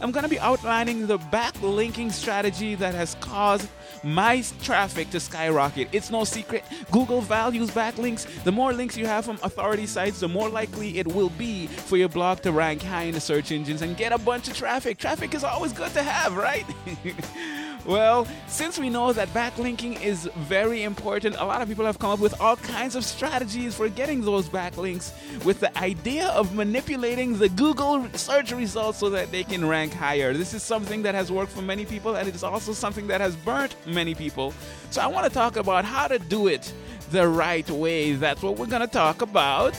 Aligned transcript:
I'm 0.00 0.12
going 0.12 0.22
to 0.22 0.28
be 0.28 0.38
outlining 0.38 1.06
the 1.06 1.18
backlinking 1.18 2.12
strategy 2.12 2.74
that 2.76 2.94
has 2.94 3.16
caused 3.20 3.68
my 4.02 4.42
traffic 4.62 5.10
to 5.10 5.20
skyrocket. 5.20 5.88
It's 5.92 6.10
no 6.10 6.24
secret. 6.24 6.64
Google 6.90 7.20
values 7.20 7.70
backlinks. 7.70 8.26
The 8.44 8.52
more 8.52 8.72
links 8.72 8.96
you 8.96 9.06
have 9.06 9.24
from 9.24 9.38
authority 9.42 9.86
sites, 9.86 10.20
the 10.20 10.28
more 10.28 10.48
likely 10.48 10.98
it 10.98 11.06
will 11.06 11.30
be 11.30 11.66
for 11.66 11.96
your 11.96 12.08
blog 12.08 12.40
to 12.42 12.52
rank 12.52 12.82
high 12.82 13.04
in 13.04 13.14
the 13.14 13.20
search 13.20 13.52
engines 13.52 13.82
and 13.82 13.96
get 13.96 14.12
a 14.12 14.18
bunch 14.18 14.48
of 14.48 14.56
traffic. 14.56 14.98
Traffic 14.98 15.34
is 15.34 15.44
always 15.44 15.72
good 15.72 15.92
to 15.94 16.02
have, 16.02 16.36
right? 16.36 16.66
Well, 17.86 18.26
since 18.48 18.80
we 18.80 18.90
know 18.90 19.12
that 19.12 19.28
backlinking 19.28 20.02
is 20.02 20.28
very 20.34 20.82
important, 20.82 21.36
a 21.38 21.44
lot 21.44 21.62
of 21.62 21.68
people 21.68 21.86
have 21.86 22.00
come 22.00 22.10
up 22.10 22.18
with 22.18 22.40
all 22.40 22.56
kinds 22.56 22.96
of 22.96 23.04
strategies 23.04 23.76
for 23.76 23.88
getting 23.88 24.22
those 24.22 24.48
backlinks 24.48 25.12
with 25.44 25.60
the 25.60 25.76
idea 25.78 26.26
of 26.28 26.52
manipulating 26.52 27.38
the 27.38 27.48
Google 27.48 28.08
search 28.14 28.50
results 28.50 28.98
so 28.98 29.08
that 29.10 29.30
they 29.30 29.44
can 29.44 29.64
rank 29.64 29.92
higher. 29.92 30.34
This 30.34 30.52
is 30.52 30.64
something 30.64 31.02
that 31.02 31.14
has 31.14 31.30
worked 31.30 31.52
for 31.52 31.62
many 31.62 31.84
people 31.84 32.16
and 32.16 32.28
it 32.28 32.34
is 32.34 32.42
also 32.42 32.72
something 32.72 33.06
that 33.06 33.20
has 33.20 33.36
burnt 33.36 33.76
many 33.86 34.16
people. 34.16 34.52
So 34.90 35.00
I 35.00 35.06
want 35.06 35.28
to 35.28 35.32
talk 35.32 35.56
about 35.56 35.84
how 35.84 36.08
to 36.08 36.18
do 36.18 36.48
it 36.48 36.72
the 37.12 37.28
right 37.28 37.70
way. 37.70 38.14
That's 38.14 38.42
what 38.42 38.58
we're 38.58 38.66
going 38.66 38.82
to 38.82 38.88
talk 38.88 39.22
about 39.22 39.74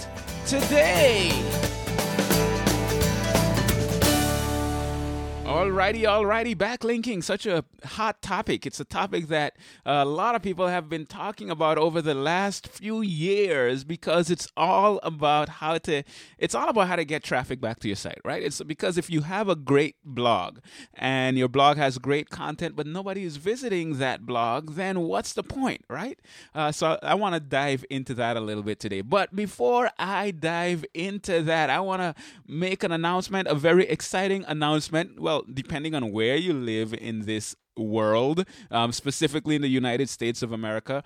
today. 0.46 1.67
Alrighty, 5.58 6.04
alrighty, 6.04 6.56
backlinking, 6.56 7.24
such 7.24 7.48
a 7.48 7.66
hot 7.84 8.22
topic. 8.22 8.68
It's 8.68 8.80
a 8.80 8.86
topic 8.86 9.28
that 9.30 9.56
a 9.88 10.06
lot 10.06 10.36
of 10.36 10.44
people 10.44 10.68
have 10.68 10.88
been 10.88 11.08
talking 11.08 11.50
about 11.50 11.80
over 11.80 12.00
the 12.00 12.14
last 12.14 12.68
few 12.68 13.02
years 13.02 13.84
because 13.84 14.30
it's 14.30 14.48
all 14.56 15.00
about 15.02 15.50
how 15.50 15.80
to 15.80 16.04
it's 16.38 16.54
all 16.54 16.70
about 16.70 16.90
how 16.90 16.96
to 16.96 17.04
get 17.04 17.24
traffic 17.24 17.60
back 17.60 17.80
to 17.80 17.88
your 17.88 17.96
site, 17.96 18.22
right? 18.24 18.44
It's 18.44 18.62
because 18.62 19.00
if 19.00 19.10
you 19.10 19.22
have 19.22 19.50
a 19.50 19.56
great 19.56 19.96
blog 20.06 20.60
and 20.94 21.40
your 21.40 21.48
blog 21.48 21.78
has 21.78 21.98
great 21.98 22.30
content 22.30 22.76
but 22.76 22.86
nobody 22.86 23.24
is 23.24 23.38
visiting 23.38 23.98
that 23.98 24.28
blog, 24.28 24.76
then 24.76 25.00
what's 25.00 25.34
the 25.34 25.42
point, 25.42 25.84
right? 25.90 26.20
Uh, 26.54 26.72
so 26.72 27.00
I 27.02 27.16
want 27.16 27.34
to 27.34 27.40
dive 27.40 27.84
into 27.90 28.14
that 28.14 28.38
a 28.38 28.42
little 28.42 28.62
bit 28.62 28.80
today. 28.80 29.02
But 29.02 29.36
before 29.36 29.90
I 29.98 30.30
dive 30.30 30.86
into 30.94 31.42
that, 31.42 31.72
I 31.72 31.80
want 31.80 32.04
to 32.04 32.14
make 32.46 32.84
an 32.84 32.92
announcement, 32.92 33.48
a 33.48 33.56
very 33.56 33.88
exciting 33.88 34.46
announcement. 34.48 35.20
Well, 35.20 35.46
depending 35.54 35.96
on 35.96 36.12
where 36.12 36.36
you 36.36 36.54
live 36.54 36.94
in 36.94 37.26
this 37.26 37.56
world, 37.78 38.46
um, 38.72 38.92
specifically 38.92 39.56
in 39.56 39.62
the 39.62 39.70
United 39.70 40.10
States 40.10 40.42
of 40.42 40.52
America, 40.52 41.04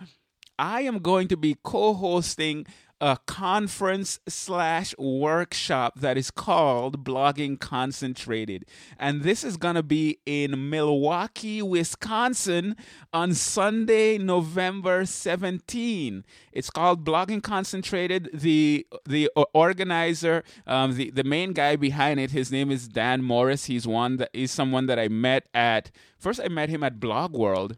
I 0.57 0.81
am 0.81 0.99
going 0.99 1.27
to 1.29 1.37
be 1.37 1.57
co 1.63 1.93
hosting 1.93 2.65
a 3.01 3.17
conference 3.25 4.19
slash 4.29 4.95
workshop 4.99 5.99
that 5.99 6.17
is 6.17 6.29
called 6.29 7.03
Blogging 7.03 7.59
Concentrated. 7.59 8.63
And 8.99 9.23
this 9.23 9.43
is 9.43 9.57
going 9.57 9.73
to 9.73 9.83
be 9.83 10.19
in 10.27 10.69
Milwaukee, 10.69 11.63
Wisconsin 11.63 12.75
on 13.11 13.33
Sunday, 13.33 14.19
November 14.19 15.05
17. 15.05 16.23
It's 16.51 16.69
called 16.69 17.03
Blogging 17.03 17.41
Concentrated. 17.41 18.29
The 18.33 18.85
the 19.07 19.29
organizer, 19.53 20.43
um, 20.67 20.95
the, 20.95 21.09
the 21.09 21.23
main 21.23 21.53
guy 21.53 21.75
behind 21.75 22.19
it, 22.19 22.29
his 22.29 22.51
name 22.51 22.69
is 22.69 22.87
Dan 22.87 23.23
Morris. 23.23 23.65
He's 23.65 23.87
one 23.87 24.17
that 24.17 24.29
is 24.31 24.51
someone 24.51 24.85
that 24.85 24.99
I 24.99 25.07
met 25.07 25.47
at 25.55 25.89
first 26.19 26.39
I 26.39 26.49
met 26.49 26.69
him 26.69 26.83
at 26.83 26.99
Blog 26.99 27.33
World 27.33 27.77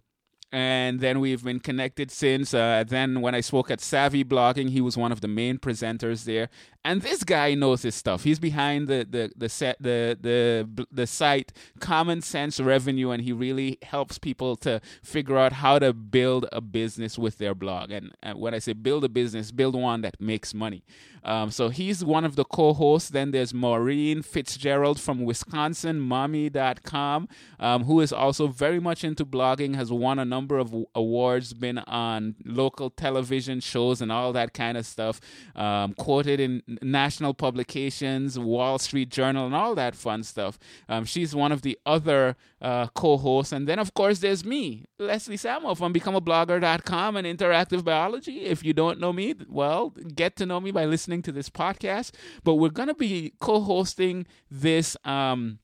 and 0.53 0.99
then 0.99 1.19
we've 1.19 1.43
been 1.43 1.59
connected 1.59 2.11
since. 2.11 2.53
Uh, 2.53 2.83
then 2.87 3.21
when 3.21 3.33
I 3.33 3.41
spoke 3.41 3.71
at 3.71 3.81
Savvy 3.81 4.23
Blogging, 4.23 4.69
he 4.69 4.81
was 4.81 4.95
one 4.95 5.11
of 5.11 5.19
the 5.19 5.27
main 5.27 5.57
presenters 5.57 6.25
there. 6.25 6.47
And 6.85 7.01
this 7.01 7.23
guy 7.23 7.53
knows 7.53 7.83
his 7.83 7.95
stuff. 7.95 8.23
He's 8.23 8.39
behind 8.39 8.87
the 8.87 9.07
the 9.09 9.31
the 9.37 9.47
set 9.47 9.77
the 9.79 10.17
the 10.19 10.87
the 10.91 11.07
site 11.07 11.53
Common 11.79 12.21
Sense 12.21 12.59
Revenue, 12.59 13.11
and 13.11 13.23
he 13.23 13.31
really 13.31 13.77
helps 13.83 14.17
people 14.17 14.57
to 14.57 14.81
figure 15.01 15.37
out 15.37 15.53
how 15.53 15.79
to 15.79 15.93
build 15.93 16.45
a 16.51 16.59
business 16.59 17.17
with 17.17 17.37
their 17.37 17.55
blog. 17.55 17.91
And, 17.91 18.11
and 18.21 18.37
when 18.37 18.53
I 18.53 18.59
say 18.59 18.73
build 18.73 19.05
a 19.05 19.09
business, 19.09 19.51
build 19.51 19.75
one 19.75 20.01
that 20.01 20.19
makes 20.19 20.53
money. 20.53 20.83
Um, 21.23 21.51
so 21.51 21.69
he's 21.69 22.03
one 22.03 22.25
of 22.25 22.35
the 22.35 22.43
co-hosts. 22.43 23.09
Then 23.09 23.31
there's 23.31 23.53
Maureen 23.53 24.21
Fitzgerald 24.21 24.99
from 24.99 25.23
Wisconsin, 25.23 25.99
Mommy.com, 25.99 27.29
um, 27.59 27.83
who 27.85 28.01
is 28.01 28.11
also 28.11 28.47
very 28.47 28.79
much 28.79 29.03
into 29.03 29.25
blogging, 29.25 29.75
has 29.75 29.91
won 29.91 30.19
a 30.19 30.25
number 30.25 30.57
of 30.57 30.75
awards, 30.93 31.53
been 31.53 31.77
on 31.79 32.35
local 32.43 32.89
television 32.89 33.59
shows 33.61 34.01
and 34.01 34.11
all 34.11 34.33
that 34.33 34.53
kind 34.53 34.77
of 34.77 34.85
stuff, 34.85 35.21
um, 35.55 35.93
quoted 35.93 36.39
in 36.39 36.61
national 36.81 37.33
publications, 37.33 38.37
Wall 38.37 38.79
Street 38.79 39.09
Journal, 39.09 39.45
and 39.45 39.55
all 39.55 39.75
that 39.75 39.95
fun 39.95 40.23
stuff. 40.23 40.57
Um, 40.89 41.05
she's 41.05 41.35
one 41.35 41.51
of 41.51 41.61
the 41.61 41.77
other 41.85 42.35
uh, 42.61 42.87
co-hosts, 42.87 43.51
and 43.51 43.67
then 43.67 43.79
of 43.79 43.93
course 43.93 44.19
there's 44.19 44.45
me, 44.45 44.85
Leslie 44.99 45.37
Samuel 45.37 45.75
from 45.75 45.93
BecomeAblogger.com 45.93 47.17
and 47.17 47.27
Interactive 47.27 47.83
Biology. 47.83 48.41
If 48.41 48.63
you 48.63 48.73
don't 48.73 48.99
know 48.99 49.13
me, 49.13 49.35
well, 49.47 49.89
get 50.15 50.35
to 50.37 50.45
know 50.45 50.59
me 50.59 50.71
by 50.71 50.85
listening 50.85 51.21
to 51.23 51.31
this 51.31 51.49
podcast. 51.49 52.11
But 52.43 52.55
we're 52.55 52.69
gonna 52.69 52.95
be 52.95 53.33
co-hosting 53.39 54.25
this. 54.49 54.97
Um, 55.03 55.59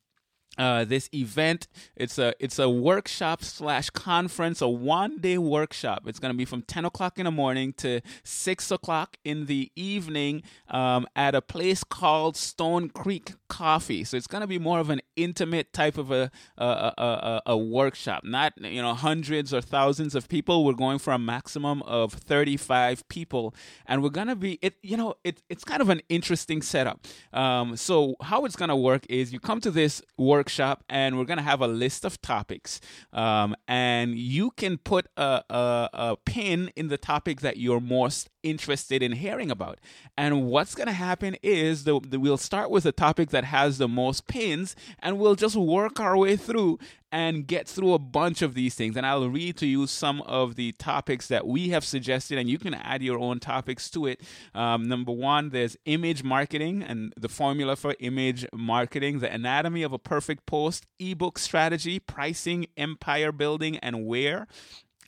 uh, 0.60 0.84
this 0.86 1.10
event. 1.14 1.68
It's 1.96 2.20
a 2.20 2.34
it's 2.40 2.60
a 2.60 2.70
workshop 2.70 3.44
slash 3.44 3.90
conference, 3.90 4.62
a 4.62 4.68
one 4.68 5.18
day 5.20 5.38
workshop. 5.38 6.04
It's 6.06 6.20
going 6.20 6.34
to 6.34 6.38
be 6.38 6.46
from 6.46 6.62
ten 6.62 6.86
o'clock 6.86 7.18
in 7.18 7.26
the 7.26 7.32
morning 7.32 7.74
to 7.78 8.02
six 8.24 8.70
o'clock 8.70 9.18
in 9.24 9.48
the 9.48 9.72
evening 9.76 10.44
um, 10.68 11.08
at 11.16 11.34
a 11.34 11.42
place 11.42 11.84
called 11.84 12.36
Stone 12.36 12.90
Creek 12.90 13.34
Coffee. 13.50 14.04
So 14.04 14.16
it's 14.16 14.28
going 14.28 14.42
to 14.42 14.48
be 14.48 14.60
more 14.60 14.80
of 14.80 14.90
an 14.90 15.02
intimate 15.16 15.74
type 15.74 15.98
of 15.98 16.12
a 16.12 16.32
a, 16.58 16.64
a, 16.66 17.42
a 17.48 17.58
workshop, 17.58 18.24
not 18.24 18.54
you 18.62 18.82
know 18.82 18.94
hundreds 18.94 19.54
or 19.54 19.62
thousands 19.62 20.16
of 20.16 20.30
people. 20.30 20.64
We're 20.64 20.74
going 20.74 21.00
for 21.00 21.12
a 21.12 21.20
maximum 21.20 21.82
of 21.84 22.14
thirty 22.14 22.58
five 22.58 23.08
people, 23.10 23.54
and 23.86 24.02
we're 24.02 24.10
going 24.10 24.28
to 24.28 24.36
be 24.36 24.60
it. 24.62 24.76
You 24.82 24.98
know, 24.98 25.16
it, 25.24 25.42
it's 25.50 25.64
kind 25.64 25.82
of 25.82 25.90
an 25.90 26.02
interesting 26.10 26.62
setup. 26.62 27.06
Um, 27.34 27.76
so 27.76 28.16
how 28.22 28.46
it's 28.46 28.56
going 28.56 28.70
to 28.70 28.76
work 28.76 29.06
is 29.10 29.34
you 29.34 29.40
come 29.40 29.62
to 29.62 29.72
this 29.72 30.02
workshop 30.18 30.40
workshop 30.40 30.84
and 30.90 31.18
we're 31.18 31.26
going 31.26 31.38
to 31.38 31.44
have 31.44 31.62
a 31.62 31.68
list 31.68 32.06
of 32.06 32.22
topics 32.22 32.80
um, 33.14 33.56
and 33.68 34.18
you 34.18 34.52
can 34.52 34.78
put 34.78 35.08
a, 35.18 35.44
a, 35.50 35.90
a 35.94 36.18
pin 36.26 36.72
in 36.76 36.88
the 36.88 36.98
topic 36.98 37.42
that 37.42 37.58
you're 37.58 37.82
most 37.82 38.30
interested 38.44 39.04
in 39.04 39.14
hearing 39.14 39.52
about 39.52 39.80
and 40.18 40.48
what's 40.48 40.76
going 40.76 40.88
to 40.88 40.94
happen 40.94 41.36
is 41.42 41.84
the, 41.84 42.00
the, 42.02 42.20
we'll 42.20 42.38
start 42.38 42.70
with 42.70 42.86
a 42.86 42.92
topic 42.92 43.30
that 43.30 43.46
has 43.46 43.78
the 43.78 43.88
most 43.88 44.28
pins 44.28 44.76
and 45.00 45.20
we'll 45.20 45.36
just 45.36 45.56
work 45.56 46.00
our 46.00 46.18
way 46.18 46.36
through 46.36 46.80
and 47.12 47.48
get 47.48 47.68
through 47.68 47.94
a 47.94 48.00
bunch 48.00 48.42
of 48.42 48.54
these 48.54 48.76
things. 48.76 48.96
And 48.96 49.06
I'll 49.06 49.30
read 49.30 49.58
to 49.58 49.66
you 49.66 49.88
some 49.88 50.22
of 50.24 50.56
the 50.56 50.72
topics 50.74 51.28
that 51.28 51.48
we 51.48 51.70
have 51.70 51.84
suggested, 51.84 52.38
and 52.38 52.50
you 52.50 52.60
can 52.60 52.74
add 52.74 53.02
your 53.02 53.20
own 53.20 53.40
topics 53.40 53.90
to 53.92 54.06
it. 54.06 54.22
Um, 54.54 54.88
number 54.88 55.12
one, 55.12 55.50
there's 55.50 55.78
image 55.86 56.24
marketing 56.24 56.84
and 56.84 57.14
the 57.18 57.30
formula 57.30 57.76
for 57.76 57.96
image 58.00 58.46
marketing, 58.54 59.20
the 59.20 59.32
anatomy 59.32 59.84
of 59.84 59.94
a 59.94 60.00
perfect 60.00 60.46
post, 60.46 60.86
ebook 61.00 61.40
strategy, 61.40 62.00
pricing, 62.00 62.68
empire 62.78 63.32
building, 63.32 63.78
and 63.78 64.06
where. 64.06 64.48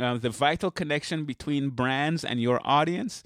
Uh, 0.01 0.17
the 0.17 0.29
vital 0.31 0.71
connection 0.71 1.25
between 1.25 1.69
brands 1.69 2.25
and 2.25 2.41
your 2.41 2.59
audience 2.63 3.23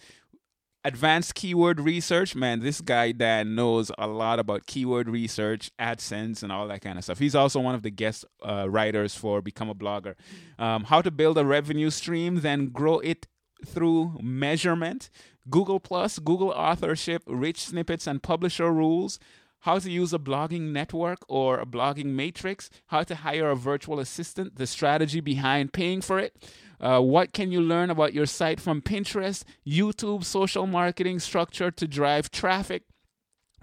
advanced 0.83 1.33
keyword 1.33 1.79
research, 1.79 2.35
man, 2.35 2.59
this 2.59 2.79
guy 2.79 3.11
Dan 3.11 3.55
knows 3.55 3.91
a 3.97 4.07
lot 4.07 4.39
about 4.39 4.67
keyword 4.67 5.09
research, 5.09 5.71
AdSense, 5.79 6.43
and 6.43 6.51
all 6.51 6.67
that 6.67 6.81
kind 6.81 6.97
of 6.97 7.03
stuff. 7.03 7.17
He's 7.17 7.33
also 7.33 7.59
one 7.59 7.73
of 7.73 7.81
the 7.81 7.89
guest 7.89 8.23
uh, 8.43 8.69
writers 8.69 9.15
for 9.15 9.41
Become 9.41 9.69
a 9.69 9.75
Blogger. 9.75 10.13
Um, 10.59 10.83
how 10.83 11.01
to 11.01 11.09
build 11.09 11.37
a 11.37 11.45
revenue 11.45 11.89
stream, 11.89 12.41
then 12.41 12.67
grow 12.67 12.99
it 12.99 13.25
through 13.65 14.19
measurement. 14.21 15.09
Google 15.49 15.79
Plus, 15.79 16.19
Google 16.19 16.49
authorship, 16.49 17.23
rich 17.25 17.61
snippets, 17.65 18.05
and 18.05 18.21
publisher 18.21 18.71
rules 18.71 19.17
how 19.65 19.79
to 19.79 19.89
use 19.89 20.13
a 20.13 20.19
blogging 20.19 20.71
network 20.71 21.25
or 21.27 21.59
a 21.59 21.65
blogging 21.65 22.05
matrix, 22.05 22.69
how 22.87 23.01
to 23.01 23.15
hire 23.15 23.49
a 23.49 23.55
virtual 23.55 23.99
assistant, 23.99 24.57
the 24.57 24.67
strategy 24.67 25.19
behind 25.19 25.73
paying 25.73 26.01
for 26.01 26.19
it. 26.19 26.35
Uh, 26.79 26.99
what 26.99 27.33
can 27.33 27.51
you 27.51 27.61
learn 27.61 27.89
about 27.89 28.13
your 28.13 28.25
site 28.25 28.59
from 28.59 28.81
Pinterest, 28.81 29.43
YouTube, 29.65 30.23
social 30.23 30.67
marketing 30.67 31.19
structure 31.19 31.71
to 31.71 31.87
drive 31.87 32.31
traffic? 32.31 32.83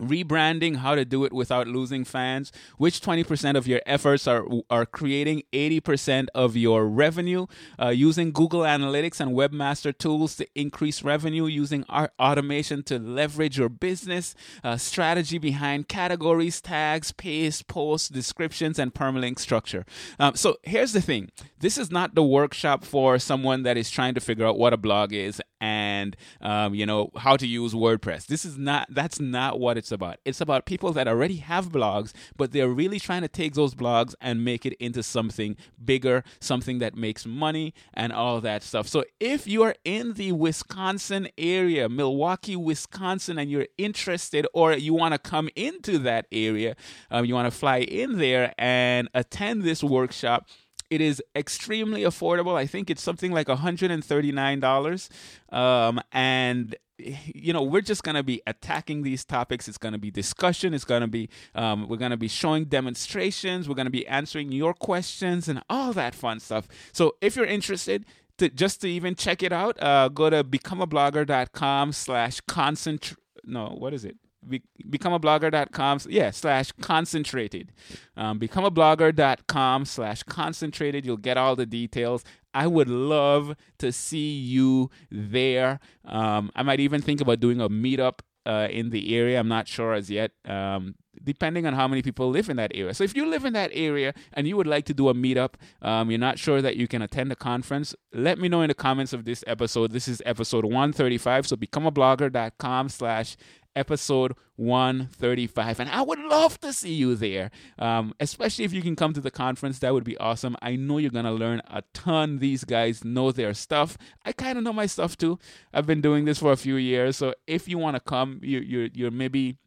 Rebranding 0.03 0.77
how 0.77 0.95
to 0.95 1.05
do 1.05 1.25
it 1.25 1.33
without 1.33 1.67
losing 1.67 2.05
fans 2.05 2.53
which 2.77 3.01
20% 3.01 3.57
of 3.57 3.67
your 3.67 3.81
efforts 3.87 4.27
are 4.27 4.45
are 4.71 4.87
creating 4.87 5.43
80% 5.53 6.29
of 6.35 6.57
your 6.57 6.87
revenue 6.87 7.47
uh, 7.81 7.89
using 7.89 8.33
google 8.33 8.63
analytics 8.63 9.21
and 9.21 9.33
webmaster 9.33 9.97
tools 9.97 10.37
to 10.37 10.47
increase 10.55 11.03
revenue 11.03 11.47
using 11.47 11.85
automation 12.19 12.83
to 12.83 12.99
leverage 12.99 13.59
your 13.59 13.69
business 13.69 14.35
uh, 14.65 14.77
strategy 14.77 15.39
behind 15.39 15.89
categories 15.89 16.61
tags 16.61 17.13
paste 17.13 17.67
posts 17.67 18.09
descriptions 18.09 18.79
and 18.79 18.95
permalink 18.95 19.39
structure. 19.39 19.85
Um, 20.19 20.35
so 20.35 20.57
here's 20.63 20.93
the 20.93 21.01
thing. 21.01 21.31
This 21.61 21.79
is 21.79 21.91
not 21.91 22.15
the 22.15 22.23
workshop 22.23 22.85
for 22.85 23.19
someone 23.19 23.63
that 23.63 23.77
is 23.77 23.91
trying 23.91 24.15
to 24.15 24.21
figure 24.21 24.47
out 24.47 24.59
what 24.59 24.73
a 24.73 24.77
blog 24.77 25.13
is 25.13 25.41
and 25.62 26.17
um, 26.43 26.75
you 26.75 26.85
know 26.85 27.11
how 27.17 27.37
to 27.37 27.47
use 27.47 27.73
wordpress 27.73 28.26
this 28.26 28.44
is 28.44 28.59
not 28.59 28.87
that's 28.91 29.20
not 29.20 29.61
what 29.61 29.79
it's 29.79 29.93
about. 29.93 30.19
It's 30.25 30.41
about 30.41 30.67
people 30.67 30.93
that 30.93 31.09
already 31.09 31.37
have 31.37 31.70
blogs, 31.70 32.12
but 32.37 32.53
they're 32.53 32.69
really 32.69 32.99
trying 32.99 33.23
to 33.23 33.29
take 33.29 33.55
those 33.55 33.75
blogs 33.75 34.14
and 34.20 34.44
make 34.44 34.67
it 34.67 34.75
into 34.75 35.03
something 35.03 35.56
bigger, 35.82 36.25
something 36.41 36.79
that 36.79 36.97
makes 36.97 37.26
money 37.26 37.75
and 37.94 38.12
all 38.12 38.41
that 38.41 38.62
stuff. 38.62 38.88
So 38.88 39.05
if 39.20 39.47
you 39.47 39.62
are 39.62 39.75
in 39.85 40.14
the 40.14 40.32
Wisconsin 40.32 41.29
area, 41.38 41.88
Milwaukee, 41.88 42.56
Wisconsin, 42.56 43.38
and 43.38 43.50
you're 43.50 43.69
interested 43.79 44.47
or 44.53 44.73
you 44.73 44.94
want 44.94 45.12
to 45.12 45.19
come 45.19 45.49
into 45.55 45.99
that 45.99 46.26
area, 46.32 46.75
um, 47.11 47.25
you 47.25 47.35
want 47.35 47.53
to 47.53 47.56
fly 47.56 47.79
in 47.79 48.19
there 48.19 48.53
and 48.58 49.08
attend 49.15 49.62
this 49.62 49.82
workshop. 49.82 50.49
It 50.93 51.00
is 51.00 51.23
extremely 51.35 52.03
affordable. 52.03 52.55
I 52.55 52.67
think 52.67 52.91
it's 52.91 53.03
something 53.03 53.33
like 53.33 53.47
$139. 53.47 55.09
Um, 55.50 56.00
and 56.12 56.77
you 56.99 57.53
know 57.55 57.62
we're 57.62 57.81
just 57.81 58.03
going 58.03 58.15
to 58.15 58.23
be 58.23 58.43
attacking 58.47 59.03
these 59.03 59.25
topics. 59.25 59.69
It's 59.69 59.79
going 59.79 59.94
to 59.94 59.99
be 59.99 60.11
discussion. 60.11 60.75
It's 60.75 60.85
going 60.85 61.00
to 61.00 61.09
be 61.09 61.31
um, 61.55 61.89
we're 61.89 61.97
going 61.97 62.11
to 62.11 62.19
be 62.19 62.29
showing 62.29 62.67
demonstrations. 62.67 63.71
We're 63.71 63.75
going 63.75 63.87
to 63.87 63.91
be 63.91 64.06
answering 64.06 64.53
your 64.53 64.75
questions 64.75 65.49
and 65.49 65.62
all 65.71 65.94
that 65.94 66.15
fun 66.15 66.41
stuff. 66.41 66.69
So 66.93 67.17
if 67.23 67.37
you're 67.37 67.47
interested 67.47 68.05
to 68.37 68.50
just 68.50 68.83
to 68.83 68.89
even 68.89 69.15
check 69.15 69.43
it 69.43 69.53
out 69.53 69.83
uh, 69.83 70.11
go 70.11 70.29
to 70.29 70.44
becomeablogger.com 70.44 71.93
slash 71.93 72.41
concentrate 72.43 73.19
no 73.44 73.69
what 73.79 73.94
is 73.94 74.05
it 74.05 74.17
be- 74.47 74.62
becomeablogger.com 74.89 76.00
yeah 76.09 76.31
slash 76.31 76.73
concentrated 76.81 77.73
um, 78.17 78.39
becomeablogger.com 78.39 79.85
slash 79.85 80.23
concentrated 80.25 81.06
you'll 81.06 81.17
get 81.17 81.37
all 81.37 81.56
the 81.56 81.67
details 81.67 82.25
I 82.55 82.67
would 82.67 82.89
love 82.89 83.56
to 83.79 83.93
see 83.93 84.33
you 84.35 84.91
there. 85.11 85.81
Um, 86.05 86.50
I 86.55 86.62
might 86.62 86.81
even 86.81 87.00
think 87.00 87.21
about 87.21 87.41
doing 87.41 87.61
a 87.61 87.69
meetup 87.69 88.21
uh, 88.44 88.69
in 88.71 88.91
the 88.91 89.17
area. 89.17 89.39
I'm 89.39 89.49
not 89.49 89.69
sure 89.69 89.94
as 89.94 90.11
yet, 90.11 90.33
um, 90.44 90.97
depending 91.23 91.67
on 91.67 91.75
how 91.75 91.87
many 91.87 92.03
people 92.03 92.29
live 92.31 92.49
in 92.49 92.56
that 92.56 92.73
area. 92.75 92.93
So 92.94 93.05
if 93.05 93.15
you 93.15 93.27
live 93.27 93.44
in 93.44 93.53
that 93.53 93.71
area 93.73 94.15
and 94.33 94.49
you 94.49 94.56
would 94.56 94.67
like 94.67 94.85
to 94.87 94.94
do 94.94 95.09
a 95.09 95.15
meetup, 95.15 95.55
um, 95.81 96.11
you're 96.11 96.19
not 96.19 96.39
sure 96.39 96.61
that 96.61 96.77
you 96.77 96.89
can 96.89 97.03
attend 97.03 97.31
a 97.33 97.37
conference, 97.37 97.94
let 98.12 98.39
me 98.39 98.49
know 98.49 98.62
in 98.62 98.69
the 98.69 98.75
comments 98.75 99.12
of 99.12 99.25
this 99.25 99.44
episode. 99.47 99.93
This 99.93 100.09
is 100.09 100.21
episode 100.27 100.65
135. 100.65 101.47
So 101.47 101.56
becomeablogger.com 101.56 102.89
slash 102.89 103.37
episode 103.75 104.35
135. 104.57 105.81
And 105.81 105.91
I 105.91 106.03
would 106.03 106.19
love 106.19 106.61
to 106.61 106.73
see 106.73 106.93
you 106.93 107.15
there, 107.15 107.51
um, 107.79 108.15
especially 108.21 108.65
if 108.65 108.73
you 108.73 108.83
can 108.83 108.97
come 108.97 109.13
to 109.13 109.21
the 109.21 109.31
conference. 109.31 109.79
That 109.79 109.95
would 109.95 110.05
be 110.05 110.17
awesome. 110.19 110.57
I 110.63 110.77
know 110.77 110.99
you're 110.99 111.11
going 111.11 111.25
to 111.25 111.33
learn 111.33 111.63
a 111.69 111.83
ton. 111.93 112.39
These 112.39 112.65
guys 112.65 113.05
know 113.05 113.33
their 113.33 113.55
stuff. 113.55 113.97
I 114.25 114.33
kind 114.33 114.59
of 114.59 114.65
know 114.65 114.73
my 114.73 114.87
stuff 114.87 115.17
too. 115.17 115.39
I've 115.73 115.87
been 115.87 116.01
doing 116.01 116.25
this 116.25 116.39
for 116.39 116.53
a 116.53 116.57
few 116.57 116.77
years. 116.77 117.17
So 117.17 117.35
if 117.47 117.69
you 117.69 117.79
want 117.79 117.97
to 117.97 118.01
come, 118.01 118.41
you, 118.43 118.61
you're, 118.61 118.89
you're 118.93 119.11
maybe 119.11 119.59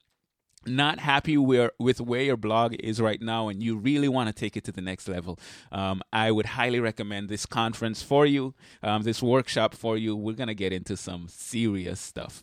not 0.68 1.00
happy 1.00 1.38
where, 1.38 1.72
with 1.80 2.01
where 2.01 2.22
your 2.22 2.38
blog 2.38 2.74
is 2.75 3.00
right 3.00 3.22
now 3.22 3.50
and 3.50 3.62
you 3.62 3.78
really 3.78 4.08
want 4.08 4.28
to 4.28 4.34
take 4.34 4.58
it 4.58 4.63
to 4.66 4.72
the 4.72 4.81
next 4.81 5.08
level, 5.08 5.40
um, 5.72 6.01
I 6.12 6.31
would 6.31 6.46
highly 6.46 6.80
recommend 6.80 7.30
this 7.30 7.46
conference 7.46 8.01
for 8.01 8.25
you, 8.25 8.56
um, 8.81 9.04
this 9.04 9.22
workshop 9.22 9.75
for 9.75 9.98
you. 9.98 10.16
We're 10.16 10.34
going 10.34 10.48
to 10.48 10.56
get 10.56 10.74
into 10.74 10.98
some 10.98 11.28
serious 11.30 12.00
stuff. 12.00 12.42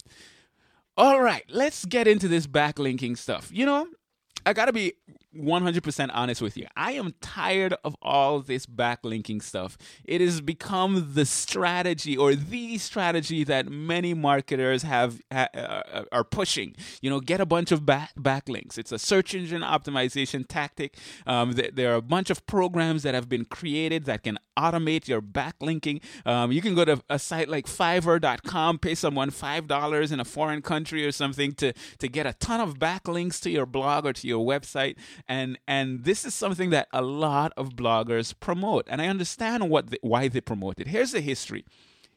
All 0.96 1.22
right, 1.22 1.44
let's 1.48 1.84
get 1.86 2.06
into 2.06 2.28
this 2.28 2.46
backlinking 2.46 3.16
stuff. 3.16 3.48
You 3.52 3.64
know, 3.64 3.86
I 4.44 4.52
got 4.52 4.66
to 4.66 4.72
be 4.72 4.92
100% 5.36 6.10
honest 6.12 6.42
with 6.42 6.56
you. 6.56 6.66
I 6.76 6.92
am 6.92 7.14
tired 7.20 7.74
of 7.84 7.96
all 8.02 8.40
this 8.40 8.66
backlinking 8.66 9.42
stuff. 9.42 9.78
It 10.04 10.20
has 10.20 10.40
become 10.40 11.12
the 11.14 11.24
strategy 11.24 12.16
or 12.16 12.34
the 12.34 12.78
strategy 12.78 13.44
that 13.44 13.68
many 13.68 14.14
marketers 14.14 14.82
have 14.82 15.20
ha, 15.32 15.48
uh, 15.54 16.04
are 16.12 16.24
pushing. 16.24 16.74
You 17.00 17.10
know, 17.10 17.20
get 17.20 17.40
a 17.40 17.46
bunch 17.46 17.72
of 17.72 17.86
back, 17.86 18.14
backlinks. 18.16 18.78
It's 18.78 18.92
a 18.92 18.98
search 18.98 19.34
engine 19.34 19.62
optimization 19.62 20.44
tactic. 20.46 20.96
Um, 21.26 21.54
th- 21.54 21.74
there 21.74 21.92
are 21.92 21.96
a 21.96 22.02
bunch 22.02 22.30
of 22.30 22.46
programs 22.46 23.02
that 23.02 23.14
have 23.14 23.28
been 23.28 23.44
created 23.44 24.04
that 24.04 24.22
can 24.22 24.38
automate 24.56 25.08
your 25.08 25.22
backlinking. 25.22 26.02
Um, 26.26 26.52
you 26.52 26.60
can 26.60 26.74
go 26.74 26.84
to 26.84 27.02
a 27.08 27.18
site 27.18 27.48
like 27.48 27.66
Fiverr.com, 27.66 28.78
pay 28.78 28.94
someone 28.94 29.30
five 29.30 29.66
dollars 29.66 30.12
in 30.12 30.20
a 30.20 30.24
foreign 30.24 30.62
country 30.62 31.06
or 31.06 31.12
something 31.12 31.52
to 31.54 31.72
to 31.98 32.08
get 32.08 32.26
a 32.26 32.34
ton 32.34 32.60
of 32.60 32.78
backlinks 32.78 33.40
to 33.42 33.50
your 33.50 33.66
blog 33.66 34.06
or 34.06 34.12
to 34.12 34.28
your 34.28 34.44
website 34.44 34.96
and 35.28 35.58
and 35.66 36.04
this 36.04 36.24
is 36.24 36.34
something 36.34 36.70
that 36.70 36.88
a 36.92 37.02
lot 37.02 37.52
of 37.56 37.70
bloggers 37.70 38.34
promote. 38.38 38.86
And 38.88 39.00
i 39.00 39.06
understand 39.08 39.70
what 39.70 39.90
the, 39.90 39.98
why 40.02 40.28
they 40.28 40.40
promote 40.40 40.78
it. 40.78 40.88
Here's 40.88 41.12
the 41.12 41.20
history 41.20 41.64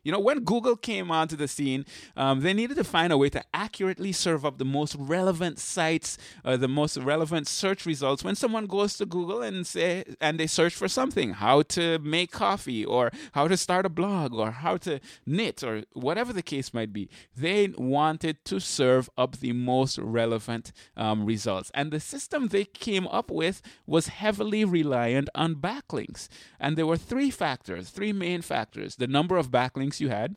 you 0.05 0.11
know, 0.11 0.19
when 0.19 0.41
Google 0.41 0.75
came 0.75 1.09
onto 1.09 1.35
the 1.35 1.47
scene, 1.47 1.83
um, 2.15 2.41
they 2.41 2.53
needed 2.53 2.77
to 2.77 2.83
find 2.83 3.11
a 3.11 3.17
way 3.17 3.27
to 3.31 3.43
accurately 3.55 4.11
serve 4.11 4.45
up 4.45 4.59
the 4.59 4.63
most 4.63 4.95
relevant 4.99 5.57
sites, 5.57 6.19
uh, 6.45 6.55
the 6.55 6.67
most 6.67 6.95
relevant 6.97 7.47
search 7.47 7.87
results. 7.87 8.23
When 8.23 8.35
someone 8.35 8.67
goes 8.67 8.95
to 8.97 9.07
Google 9.07 9.41
and 9.41 9.65
say 9.65 10.03
and 10.21 10.39
they 10.39 10.45
search 10.45 10.75
for 10.75 10.87
something, 10.87 11.31
how 11.31 11.63
to 11.63 11.97
make 11.99 12.31
coffee, 12.31 12.85
or 12.85 13.11
how 13.31 13.47
to 13.47 13.57
start 13.57 13.87
a 13.87 13.89
blog, 13.89 14.35
or 14.35 14.51
how 14.51 14.77
to 14.77 14.99
knit, 15.25 15.63
or 15.63 15.83
whatever 15.93 16.31
the 16.31 16.43
case 16.43 16.71
might 16.71 16.93
be, 16.93 17.09
they 17.35 17.69
wanted 17.75 18.45
to 18.45 18.59
serve 18.59 19.09
up 19.17 19.37
the 19.37 19.53
most 19.53 19.97
relevant 19.97 20.71
um, 20.95 21.25
results. 21.25 21.71
And 21.73 21.89
the 21.89 21.99
system 21.99 22.49
they 22.49 22.65
came 22.65 23.07
up 23.07 23.31
with 23.31 23.63
was 23.87 24.09
heavily 24.09 24.65
reliant 24.65 25.29
on 25.33 25.55
backlinks. 25.55 26.27
And 26.59 26.77
there 26.77 26.85
were 26.85 26.95
three 26.97 27.31
factors, 27.31 27.89
three 27.89 28.13
main 28.13 28.43
factors: 28.43 28.97
the 28.97 29.07
number 29.07 29.37
of 29.37 29.49
backlinks 29.49 29.94
links 29.95 30.01
you 30.01 30.09
had 30.09 30.35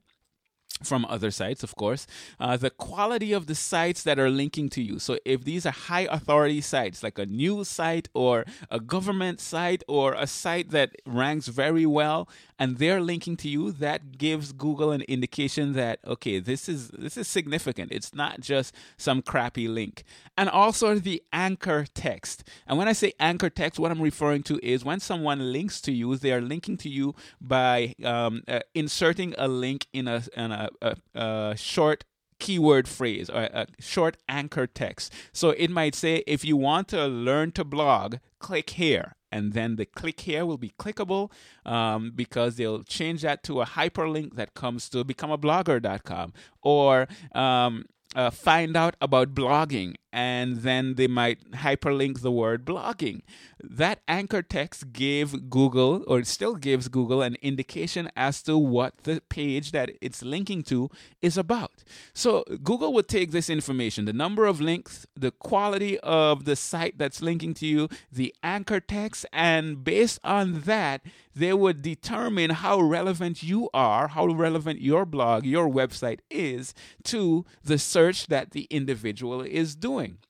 from 0.84 1.04
other 1.06 1.32
sites, 1.32 1.64
of 1.64 1.74
course, 1.74 2.06
uh, 2.38 2.56
the 2.56 2.70
quality 2.70 3.34
of 3.34 3.46
the 3.46 3.54
sites 3.54 4.04
that 4.04 4.16
are 4.18 4.30
linking 4.30 4.68
to 4.70 4.80
you. 4.80 5.00
So, 5.00 5.18
if 5.24 5.42
these 5.42 5.66
are 5.66 5.72
high 5.72 6.06
authority 6.08 6.60
sites, 6.60 7.02
like 7.02 7.18
a 7.18 7.26
news 7.26 7.68
site 7.68 8.08
or 8.14 8.44
a 8.70 8.78
government 8.78 9.40
site 9.40 9.82
or 9.88 10.14
a 10.14 10.26
site 10.26 10.70
that 10.70 10.90
ranks 11.04 11.48
very 11.48 11.84
well, 11.86 12.28
and 12.58 12.78
they're 12.78 13.00
linking 13.00 13.36
to 13.38 13.48
you, 13.48 13.72
that 13.72 14.18
gives 14.18 14.52
Google 14.52 14.90
an 14.90 15.02
indication 15.02 15.74
that 15.74 16.00
okay, 16.06 16.38
this 16.38 16.68
is 16.68 16.88
this 16.88 17.16
is 17.16 17.28
significant. 17.28 17.92
It's 17.92 18.14
not 18.14 18.40
just 18.40 18.74
some 18.96 19.22
crappy 19.22 19.68
link. 19.68 20.04
And 20.36 20.48
also 20.48 20.96
the 20.96 21.22
anchor 21.32 21.86
text. 21.94 22.44
And 22.66 22.78
when 22.78 22.88
I 22.88 22.92
say 22.92 23.12
anchor 23.20 23.50
text, 23.50 23.78
what 23.78 23.90
I'm 23.90 24.02
referring 24.02 24.42
to 24.44 24.58
is 24.62 24.84
when 24.84 25.00
someone 25.00 25.52
links 25.52 25.80
to 25.82 25.92
you, 25.92 26.16
they 26.16 26.32
are 26.32 26.40
linking 26.40 26.76
to 26.78 26.88
you 26.88 27.14
by 27.40 27.94
um, 28.04 28.42
uh, 28.48 28.60
inserting 28.74 29.34
a 29.38 29.48
link 29.48 29.86
in 29.92 30.08
a, 30.08 30.22
in 30.36 30.52
a, 30.52 30.68
a, 30.80 30.96
a 31.14 31.54
short 31.56 32.04
keyword 32.38 32.86
phrase 32.88 33.28
or 33.28 33.42
a 33.42 33.66
short 33.80 34.16
anchor 34.28 34.66
text. 34.66 35.12
So 35.32 35.50
it 35.50 35.70
might 35.70 35.94
say, 35.94 36.22
if 36.26 36.44
you 36.44 36.56
want 36.56 36.88
to 36.88 37.06
learn 37.06 37.52
to 37.52 37.64
blog, 37.64 38.16
click 38.38 38.70
here 38.70 39.16
and 39.30 39.52
then 39.52 39.76
the 39.76 39.87
click 39.87 40.20
here 40.20 40.44
will 40.47 40.58
be 40.58 40.73
clickable 40.78 41.30
um, 41.64 42.12
because 42.14 42.56
they'll 42.56 42.82
change 42.82 43.23
that 43.23 43.42
to 43.44 43.61
a 43.61 43.66
hyperlink 43.66 44.35
that 44.35 44.54
comes 44.54 44.88
to 44.90 45.04
becomeablogger.com 45.04 46.32
or 46.62 47.08
um, 47.35 47.85
uh, 48.14 48.30
find 48.30 48.76
out 48.76 48.97
about 49.00 49.35
blogging 49.35 49.94
and 50.12 50.58
then 50.58 50.94
they 50.94 51.06
might 51.06 51.50
hyperlink 51.52 52.22
the 52.22 52.32
word 52.32 52.64
blogging. 52.64 53.22
That 53.62 54.00
anchor 54.06 54.42
text 54.42 54.92
gave 54.92 55.50
Google, 55.50 56.04
or 56.06 56.22
still 56.24 56.54
gives 56.54 56.88
Google, 56.88 57.22
an 57.22 57.36
indication 57.42 58.10
as 58.16 58.42
to 58.44 58.56
what 58.56 58.98
the 59.04 59.20
page 59.28 59.72
that 59.72 59.90
it's 60.00 60.22
linking 60.22 60.62
to 60.64 60.90
is 61.20 61.36
about. 61.36 61.84
So 62.12 62.44
Google 62.62 62.92
would 62.94 63.08
take 63.08 63.32
this 63.32 63.50
information, 63.50 64.04
the 64.04 64.12
number 64.12 64.46
of 64.46 64.60
links, 64.60 65.06
the 65.14 65.30
quality 65.30 65.98
of 66.00 66.44
the 66.44 66.56
site 66.56 66.98
that's 66.98 67.20
linking 67.20 67.54
to 67.54 67.66
you, 67.66 67.88
the 68.10 68.34
anchor 68.42 68.80
text, 68.80 69.26
and 69.32 69.82
based 69.82 70.20
on 70.24 70.62
that, 70.62 71.02
they 71.34 71.52
would 71.52 71.82
determine 71.82 72.50
how 72.50 72.80
relevant 72.80 73.42
you 73.42 73.68
are, 73.72 74.08
how 74.08 74.26
relevant 74.26 74.80
your 74.80 75.04
blog, 75.04 75.44
your 75.44 75.68
website 75.68 76.18
is 76.30 76.74
to 77.04 77.44
the 77.62 77.78
search 77.78 78.26
that 78.26 78.50
the 78.50 78.66
individual 78.70 79.42
is 79.42 79.76
doing 79.76 79.98
doing? 79.99 80.27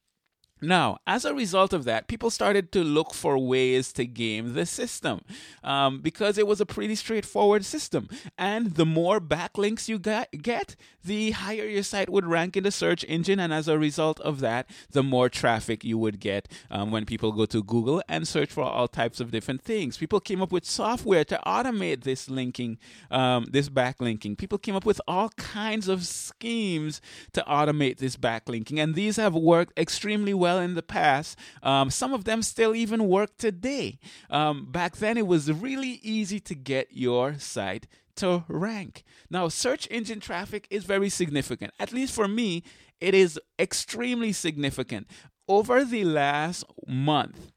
Now, 0.60 0.98
as 1.06 1.24
a 1.24 1.34
result 1.34 1.72
of 1.72 1.84
that, 1.84 2.08
people 2.08 2.30
started 2.30 2.72
to 2.72 2.82
look 2.82 3.14
for 3.14 3.38
ways 3.38 3.92
to 3.92 4.06
game 4.06 4.54
the 4.54 4.66
system 4.66 5.20
um, 5.62 6.00
because 6.00 6.36
it 6.36 6.46
was 6.46 6.60
a 6.60 6.66
pretty 6.66 6.96
straightforward 6.96 7.64
system. 7.64 8.08
And 8.36 8.74
the 8.74 8.86
more 8.86 9.20
backlinks 9.20 9.88
you 9.88 9.98
got, 9.98 10.28
get, 10.32 10.74
the 11.04 11.30
higher 11.30 11.64
your 11.64 11.84
site 11.84 12.10
would 12.10 12.26
rank 12.26 12.56
in 12.56 12.64
the 12.64 12.72
search 12.72 13.04
engine. 13.08 13.38
And 13.38 13.52
as 13.52 13.68
a 13.68 13.78
result 13.78 14.18
of 14.20 14.40
that, 14.40 14.68
the 14.90 15.02
more 15.02 15.28
traffic 15.28 15.84
you 15.84 15.96
would 15.98 16.18
get 16.18 16.48
um, 16.70 16.90
when 16.90 17.04
people 17.04 17.30
go 17.30 17.46
to 17.46 17.62
Google 17.62 18.02
and 18.08 18.26
search 18.26 18.50
for 18.50 18.64
all 18.64 18.88
types 18.88 19.20
of 19.20 19.30
different 19.30 19.62
things. 19.62 19.96
People 19.96 20.20
came 20.20 20.42
up 20.42 20.50
with 20.50 20.64
software 20.64 21.24
to 21.24 21.40
automate 21.46 22.02
this 22.02 22.28
linking, 22.28 22.78
um, 23.10 23.46
this 23.50 23.68
backlinking. 23.68 24.36
People 24.36 24.58
came 24.58 24.74
up 24.74 24.84
with 24.84 25.00
all 25.06 25.28
kinds 25.30 25.86
of 25.86 26.04
schemes 26.04 27.00
to 27.32 27.44
automate 27.48 27.98
this 27.98 28.16
backlinking. 28.16 28.78
And 28.78 28.94
these 28.94 29.16
have 29.16 29.34
worked 29.34 29.78
extremely 29.78 30.34
well 30.34 30.47
well 30.48 30.58
in 30.58 30.74
the 30.74 30.82
past. 30.82 31.38
Um, 31.62 31.90
some 31.90 32.14
of 32.14 32.24
them 32.24 32.42
still 32.42 32.74
even 32.74 33.06
work 33.06 33.36
today. 33.36 33.98
Um, 34.30 34.66
back 34.70 34.96
then, 34.96 35.18
it 35.18 35.26
was 35.26 35.52
really 35.52 36.00
easy 36.02 36.40
to 36.40 36.54
get 36.54 36.88
your 36.90 37.38
site 37.38 37.86
to 38.16 38.44
rank. 38.48 39.04
Now, 39.30 39.48
search 39.48 39.86
engine 39.90 40.20
traffic 40.20 40.66
is 40.70 40.84
very 40.84 41.10
significant. 41.10 41.74
At 41.78 41.92
least 41.92 42.14
for 42.14 42.26
me, 42.26 42.62
it 43.00 43.14
is 43.14 43.38
extremely 43.58 44.32
significant. 44.32 45.06
Over 45.46 45.84
the 45.84 46.04
last 46.04 46.64
month, 46.86 47.52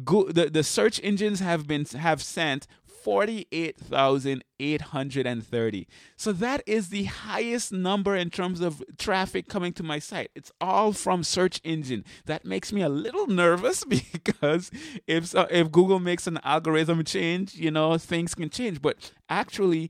Go, 0.04 0.25
the, 0.25 0.51
the 0.51 0.63
search 0.63 1.01
engines 1.04 1.39
have 1.39 1.66
been 1.66 1.84
have 1.86 2.22
sent 2.22 2.68
48,830. 3.03 5.88
So 6.15 6.32
that 6.34 6.63
is 6.65 6.89
the 6.89 7.03
highest 7.06 7.72
number 7.72 8.15
in 8.15 8.29
terms 8.29 8.62
of 8.62 8.84
traffic 8.98 9.48
coming 9.48 9.74
to 9.74 9.84
my 9.84 10.00
site. 10.00 10.32
It's 10.36 10.51
all 10.60 10.91
from 10.94 11.24
search 11.24 11.62
engine. 11.63 12.03
That 12.25 12.46
makes 12.46 12.74
me 12.74 12.82
a 12.82 12.89
little 12.89 13.27
nervous 13.27 13.84
because 13.86 14.72
if 15.08 15.27
so, 15.27 15.48
if 15.50 15.72
Google 15.72 16.00
makes 16.00 16.27
an 16.27 16.39
algorithm 16.44 17.03
change, 17.03 17.56
you 17.56 17.72
know, 17.72 17.98
things 17.98 18.36
can 18.36 18.50
change. 18.50 18.82
But 18.82 19.12
actually 19.29 19.89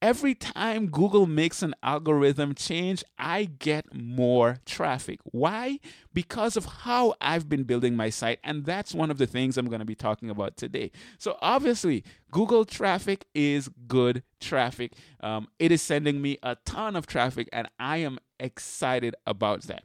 every 0.00 0.34
time 0.34 0.88
Google 0.88 1.26
makes 1.26 1.62
an 1.62 1.74
algorithm 1.82 2.54
change, 2.54 3.04
I 3.18 3.44
get 3.44 3.94
more 3.94 4.58
traffic. 4.64 5.20
Why? 5.24 5.80
Because 6.12 6.56
of 6.56 6.64
how 6.64 7.14
I've 7.20 7.48
been 7.48 7.64
building 7.64 7.96
my 7.96 8.10
site. 8.10 8.38
And 8.44 8.64
that's 8.64 8.94
one 8.94 9.10
of 9.10 9.18
the 9.18 9.26
things 9.26 9.56
I'm 9.56 9.66
going 9.66 9.80
to 9.80 9.84
be 9.84 9.94
talking 9.94 10.30
about 10.30 10.56
today. 10.56 10.90
So, 11.18 11.36
obviously, 11.40 12.04
Google 12.30 12.64
traffic 12.64 13.26
is 13.34 13.68
good 13.86 14.22
traffic. 14.40 14.94
Um, 15.20 15.48
it 15.58 15.72
is 15.72 15.82
sending 15.82 16.22
me 16.22 16.38
a 16.42 16.56
ton 16.64 16.96
of 16.96 17.06
traffic, 17.06 17.48
and 17.52 17.68
I 17.78 17.98
am 17.98 18.18
excited 18.38 19.14
about 19.26 19.62
that. 19.62 19.82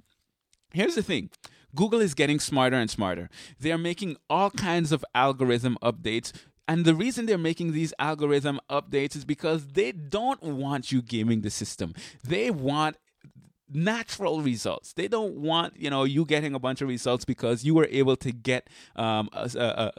Here's 0.73 0.95
the 0.95 1.03
thing. 1.03 1.29
Google 1.75 2.01
is 2.01 2.13
getting 2.13 2.39
smarter 2.39 2.75
and 2.75 2.89
smarter. 2.89 3.29
They 3.59 3.71
are 3.71 3.79
making 3.79 4.17
all 4.29 4.51
kinds 4.51 4.91
of 4.91 5.03
algorithm 5.15 5.77
updates 5.81 6.31
and 6.67 6.85
the 6.85 6.95
reason 6.95 7.25
they're 7.25 7.37
making 7.37 7.73
these 7.73 7.93
algorithm 7.99 8.59
updates 8.69 9.15
is 9.15 9.25
because 9.25 9.67
they 9.67 9.91
don't 9.91 10.41
want 10.43 10.91
you 10.91 11.01
gaming 11.01 11.41
the 11.41 11.49
system. 11.49 11.93
They 12.23 12.51
want 12.51 12.97
natural 13.69 14.41
results. 14.41 14.93
They 14.93 15.07
don't 15.07 15.35
want 15.35 15.77
you 15.77 15.89
know 15.89 16.03
you 16.03 16.25
getting 16.25 16.53
a 16.53 16.59
bunch 16.59 16.81
of 16.81 16.87
results 16.87 17.25
because 17.25 17.63
you 17.63 17.73
were 17.73 17.87
able 17.89 18.15
to 18.17 18.31
get 18.31 18.69
um, 18.95 19.29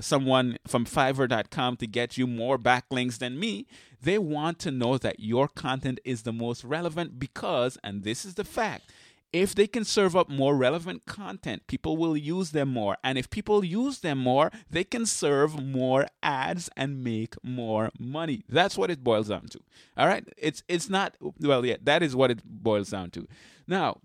someone 0.00 0.59
from 0.66 0.85
Fiverr.com 0.87 1.76
to 1.78 1.87
get 1.87 2.16
you 2.16 2.26
more 2.26 2.59
backlinks 2.59 3.18
than 3.18 3.38
me. 3.38 3.66
They 4.00 4.18
want 4.18 4.59
to 4.61 4.71
know 4.71 4.99
that 4.99 5.21
your 5.21 5.49
content 5.49 5.99
is 6.04 6.23
the 6.23 6.33
most 6.33 6.62
relevant 6.62 7.18
because, 7.18 7.78
and 7.83 8.04
this 8.04 8.25
is 8.25 8.35
the 8.35 8.44
fact 8.44 8.92
if 9.35 9.53
they 9.53 9.67
can 9.67 9.85
serve 9.85 10.14
up 10.14 10.29
more 10.29 10.55
relevant 10.55 11.07
content, 11.07 11.67
people 11.67 11.97
will 11.97 12.17
use 12.17 12.53
them 12.53 12.69
more. 12.69 12.97
And 13.03 13.19
if 13.19 13.29
people 13.29 13.64
use 13.64 13.99
them 13.99 14.19
more, 14.19 14.53
they 14.71 14.85
can 14.85 15.07
serve 15.07 15.61
more 15.61 16.07
ads 16.23 16.71
and 16.76 17.03
make 17.03 17.35
more 17.43 17.91
money. 17.99 18.45
That's 18.49 18.79
what 18.79 18.93
it 18.93 19.03
boils 19.03 19.29
down 19.29 19.49
to. 19.49 19.61
All 19.97 20.07
right? 20.07 20.25
It's 20.38 20.62
it's 20.69 20.88
not 20.88 21.17
well, 21.41 21.67
yeah, 21.67 21.79
that 21.83 22.00
is 22.00 22.14
what 22.14 22.31
it 22.31 22.45
boils 22.45 22.91
down 22.91 23.11
to. 23.11 23.26
Now, 23.67 23.99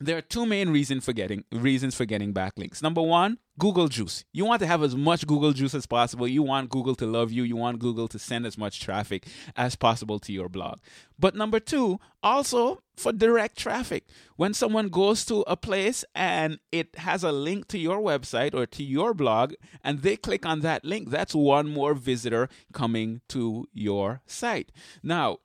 there 0.00 0.16
are 0.16 0.22
two 0.22 0.46
main 0.46 0.70
reasons 0.70 1.04
for 1.04 1.12
getting 1.12 1.44
reasons 1.52 1.94
for 1.94 2.06
getting 2.06 2.32
backlinks. 2.32 2.82
Number 2.82 3.02
one, 3.02 3.38
Google 3.58 3.88
juice. 3.88 4.24
You 4.32 4.46
want 4.46 4.60
to 4.60 4.66
have 4.66 4.82
as 4.82 4.96
much 4.96 5.26
Google 5.26 5.52
juice 5.52 5.74
as 5.74 5.84
possible. 5.84 6.26
You 6.26 6.42
want 6.42 6.70
Google 6.70 6.94
to 6.96 7.06
love 7.06 7.30
you. 7.30 7.42
You 7.42 7.56
want 7.56 7.80
Google 7.80 8.08
to 8.08 8.18
send 8.18 8.46
as 8.46 8.56
much 8.56 8.80
traffic 8.80 9.26
as 9.56 9.76
possible 9.76 10.18
to 10.20 10.32
your 10.32 10.48
blog. 10.48 10.78
But 11.18 11.34
number 11.34 11.60
two, 11.60 12.00
also 12.22 12.82
for 12.96 13.12
direct 13.12 13.58
traffic. 13.58 14.04
When 14.36 14.54
someone 14.54 14.88
goes 14.88 15.26
to 15.26 15.42
a 15.46 15.56
place 15.56 16.02
and 16.14 16.58
it 16.72 16.96
has 16.96 17.22
a 17.22 17.32
link 17.32 17.68
to 17.68 17.78
your 17.78 17.98
website 17.98 18.54
or 18.54 18.64
to 18.66 18.82
your 18.82 19.12
blog 19.12 19.52
and 19.84 20.00
they 20.00 20.16
click 20.16 20.46
on 20.46 20.60
that 20.60 20.82
link, 20.82 21.10
that's 21.10 21.34
one 21.34 21.68
more 21.68 21.92
visitor 21.92 22.48
coming 22.72 23.20
to 23.28 23.66
your 23.74 24.22
site. 24.26 24.72
Now, 25.02 25.38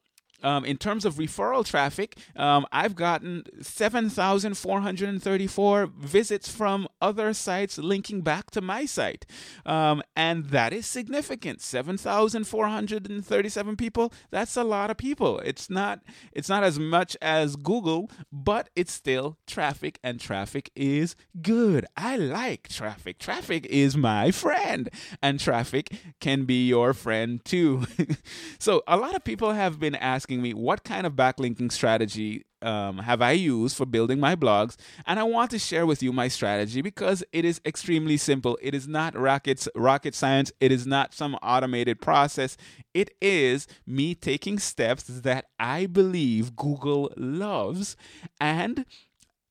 um, 0.43 0.65
in 0.65 0.75
terms 0.77 1.05
of 1.05 1.15
referral 1.15 1.65
traffic, 1.65 2.17
um, 2.35 2.67
I've 2.71 2.95
gotten 2.95 3.43
7,434 3.61 5.87
visits 5.87 6.49
from 6.49 6.87
other 7.01 7.33
sites 7.33 7.77
linking 7.77 8.21
back 8.21 8.49
to 8.51 8.61
my 8.61 8.85
site. 8.85 9.25
Um, 9.65 10.01
and 10.15 10.45
that 10.45 10.71
is 10.73 10.85
significant. 10.85 11.61
7,437 11.61 13.75
people, 13.75 14.13
that's 14.29 14.55
a 14.55 14.63
lot 14.63 14.91
of 14.91 14.97
people. 14.97 15.39
It's 15.39 15.69
not, 15.69 16.01
it's 16.31 16.49
not 16.49 16.63
as 16.63 16.79
much 16.79 17.17
as 17.21 17.55
Google, 17.55 18.09
but 18.31 18.69
it's 18.75 18.91
still 18.91 19.37
traffic, 19.47 19.99
and 20.03 20.19
traffic 20.19 20.69
is 20.75 21.15
good. 21.41 21.85
I 21.95 22.17
like 22.17 22.67
traffic. 22.67 23.19
Traffic 23.19 23.65
is 23.67 23.95
my 23.97 24.31
friend, 24.31 24.89
and 25.21 25.39
traffic 25.39 25.89
can 26.19 26.45
be 26.45 26.67
your 26.67 26.93
friend 26.93 27.43
too. 27.43 27.85
so, 28.59 28.83
a 28.87 28.97
lot 28.97 29.15
of 29.15 29.23
people 29.23 29.53
have 29.53 29.79
been 29.79 29.95
asking 29.95 30.24
asking 30.25 30.41
me 30.41 30.55
what 30.55 30.83
kind 30.83 31.05
of 31.05 31.13
backlinking 31.13 31.71
strategy 31.71 32.43
um, 32.63 32.97
have 32.97 33.21
I 33.21 33.33
used 33.33 33.77
for 33.77 33.85
building 33.85 34.19
my 34.19 34.35
blogs, 34.35 34.75
and 35.05 35.19
I 35.19 35.23
want 35.23 35.51
to 35.51 35.59
share 35.59 35.85
with 35.85 36.01
you 36.01 36.11
my 36.11 36.29
strategy 36.29 36.81
because 36.81 37.23
it 37.31 37.45
is 37.45 37.61
extremely 37.63 38.17
simple. 38.17 38.57
It 38.59 38.73
is 38.73 38.87
not 38.87 39.15
rocket 39.15 39.67
rocket 39.75 40.15
science. 40.15 40.51
It 40.59 40.71
is 40.71 40.87
not 40.87 41.13
some 41.13 41.35
automated 41.43 42.01
process. 42.01 42.57
It 42.95 43.11
is 43.21 43.67
me 43.85 44.15
taking 44.15 44.57
steps 44.57 45.03
that 45.03 45.45
I 45.59 45.85
believe 45.85 46.55
Google 46.55 47.13
loves 47.15 47.95
and 48.41 48.83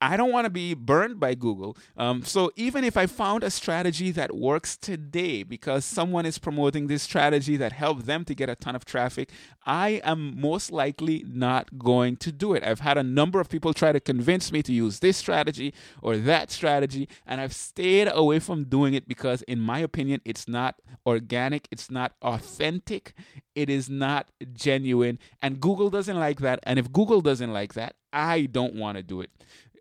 I 0.05 0.19
don't 0.19 0.33
want 0.33 0.45
to 0.45 0.51
be 0.51 0.75
burned 0.75 1.19
by 1.19 1.35
Google. 1.35 1.79
Um, 1.97 2.25
so 2.25 2.53
even 2.57 2.85
if 2.85 2.95
I 2.95 3.07
found 3.07 3.43
a 3.43 3.51
strategy 3.51 4.11
that 4.11 4.37
works 4.37 4.77
today 4.77 5.43
because 5.43 5.87
someone 5.87 6.27
is 6.27 6.37
promoting 6.37 6.89
this 6.89 7.03
strategy 7.03 7.57
that 7.57 7.73
helped 7.73 8.05
them 8.05 8.27
to 8.27 8.35
get 8.35 8.51
a 8.51 8.55
ton 8.55 8.77
of 8.77 8.85
traffic, 8.85 9.31
I 9.65 10.03
am 10.05 10.39
most 10.39 10.71
likely 10.71 11.25
not 11.27 11.79
going 11.79 12.19
to 12.19 12.31
do 12.31 12.53
it. 12.53 12.63
I've 12.63 12.81
had 12.81 12.99
a 12.99 13.03
number 13.03 13.41
of 13.41 13.49
people 13.49 13.73
try 13.73 13.93
to 13.93 14.01
convince 14.01 14.53
me 14.53 14.63
to 14.65 14.75
use 14.75 14.99
this 14.99 15.17
strategy 15.17 15.73
or 16.03 16.19
that 16.19 16.51
strategy, 16.51 17.09
and 17.27 17.41
I've 17.41 17.55
stayed 17.55 18.09
away 18.13 18.41
from 18.41 18.65
doing 18.65 18.93
it 18.93 19.09
because, 19.09 19.41
in 19.43 19.59
my 19.59 19.79
opinion, 19.79 20.21
it's 20.27 20.47
not 20.47 20.83
organic, 21.07 21.67
it's 21.71 21.91
not 21.91 22.13
authentic, 22.21 23.15
it 23.55 23.71
is 23.71 23.89
not 23.89 24.29
genuine, 24.53 25.19
and 25.41 25.61
Google 25.61 25.89
doesn't 25.89 26.21
like 26.21 26.41
that. 26.41 26.61
And 26.65 26.79
if 26.79 26.93
Google 26.93 27.23
doesn't 27.23 27.55
like 27.55 27.73
that, 27.73 27.95
I 28.13 28.43
don't 28.43 28.75
want 28.75 28.97
to 28.97 29.03
do 29.03 29.23
it 29.23 29.31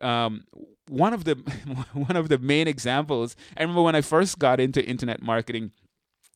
um, 0.04 0.46
one 0.88 1.14
of 1.14 1.24
the 1.24 1.36
one 1.94 2.16
of 2.16 2.30
the 2.30 2.38
main 2.38 2.68
examples. 2.68 3.36
I 3.58 3.62
remember 3.62 3.82
when 3.82 3.96
I 3.96 4.02
first 4.02 4.40
got 4.40 4.60
into 4.60 4.84
internet 4.86 5.22
marketing. 5.22 5.72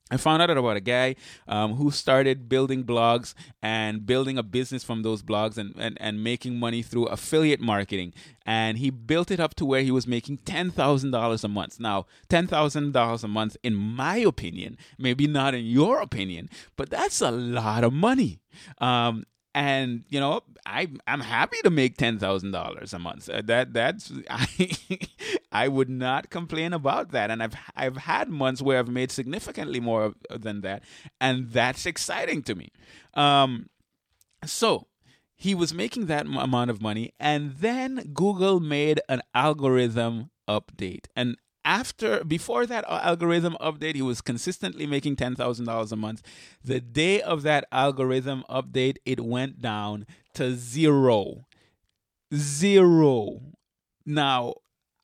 I 0.09 0.15
found 0.15 0.41
out 0.41 0.50
about 0.50 0.77
a 0.77 0.81
guy 0.81 1.15
um, 1.50 1.74
who 1.74 1.91
started 1.91 2.47
building 2.47 2.86
blogs 2.86 3.33
and 3.62 4.05
building 4.05 4.38
a 4.38 4.43
business 4.43 4.81
from 4.81 5.03
those 5.03 5.21
blogs 5.21 5.57
and, 5.57 5.74
and, 5.77 5.97
and 6.00 6.24
making 6.24 6.57
money 6.57 6.81
through 6.81 7.07
affiliate 7.07 7.59
marketing. 7.59 8.13
And 8.45 8.77
he 8.77 8.89
built 8.89 9.31
it 9.31 9.41
up 9.41 9.53
to 9.55 9.65
where 9.65 9.81
he 9.81 9.91
was 9.91 10.07
making 10.07 10.38
$10,000 10.39 11.43
a 11.43 11.47
month. 11.50 11.79
Now, 11.81 12.05
$10,000 12.29 13.24
a 13.24 13.27
month, 13.27 13.57
in 13.63 13.75
my 13.75 14.15
opinion, 14.15 14.77
maybe 14.97 15.27
not 15.27 15.53
in 15.53 15.65
your 15.65 16.00
opinion, 16.00 16.50
but 16.77 16.89
that's 16.89 17.19
a 17.19 17.31
lot 17.31 17.83
of 17.83 17.91
money. 17.91 18.39
Um, 18.77 19.25
and 19.57 20.03
you 20.07 20.19
know 20.19 20.41
I 20.67 20.87
I'm 21.07 21.19
happy 21.19 21.57
to 21.63 21.71
make 21.71 21.97
ten 21.97 22.19
thousand 22.19 22.51
dollars 22.51 22.93
a 22.93 22.99
month. 22.99 23.27
Uh, 23.27 23.41
that 23.45 23.73
that's 23.73 24.11
I 24.29 24.69
I 25.51 25.67
would 25.67 25.89
not 25.89 26.29
complain 26.29 26.73
about 26.73 27.11
that. 27.11 27.31
And 27.31 27.41
I've 27.41 27.55
I've 27.75 27.97
had 27.97 28.29
months 28.29 28.61
where 28.61 28.77
I've 28.77 28.87
made 28.87 29.11
significantly 29.11 29.79
more 29.79 30.13
than 30.29 30.61
that, 30.61 30.83
and 31.19 31.49
that's 31.51 31.87
exciting 31.87 32.43
to 32.43 32.53
me. 32.53 32.69
Um, 33.15 33.69
so 34.45 34.85
he 35.35 35.55
was 35.55 35.73
making 35.73 36.05
that 36.05 36.27
amount 36.27 36.69
of 36.69 36.79
money, 36.79 37.13
and 37.19 37.55
then 37.55 38.11
Google 38.13 38.59
made 38.59 39.01
an 39.09 39.23
algorithm 39.33 40.29
update, 40.47 41.05
and 41.15 41.35
after 41.67 42.24
before 42.24 42.65
that 42.65 42.86
uh, 42.88 43.01
algorithm 43.03 43.57
update 43.59 43.95
he 43.95 44.01
was 44.01 44.21
consistently 44.21 44.88
making 44.88 45.17
$10,000 45.17 45.91
a 45.91 45.95
month 45.97 46.24
the 46.63 46.79
day 46.79 47.21
of 47.21 47.43
that 47.43 47.65
algorithm 47.74 48.43
update 48.50 48.95
it 49.05 49.19
went 49.19 49.62
down 49.62 50.07
to 50.33 50.55
zero 50.55 51.45
zero 52.33 53.41
now 54.05 54.53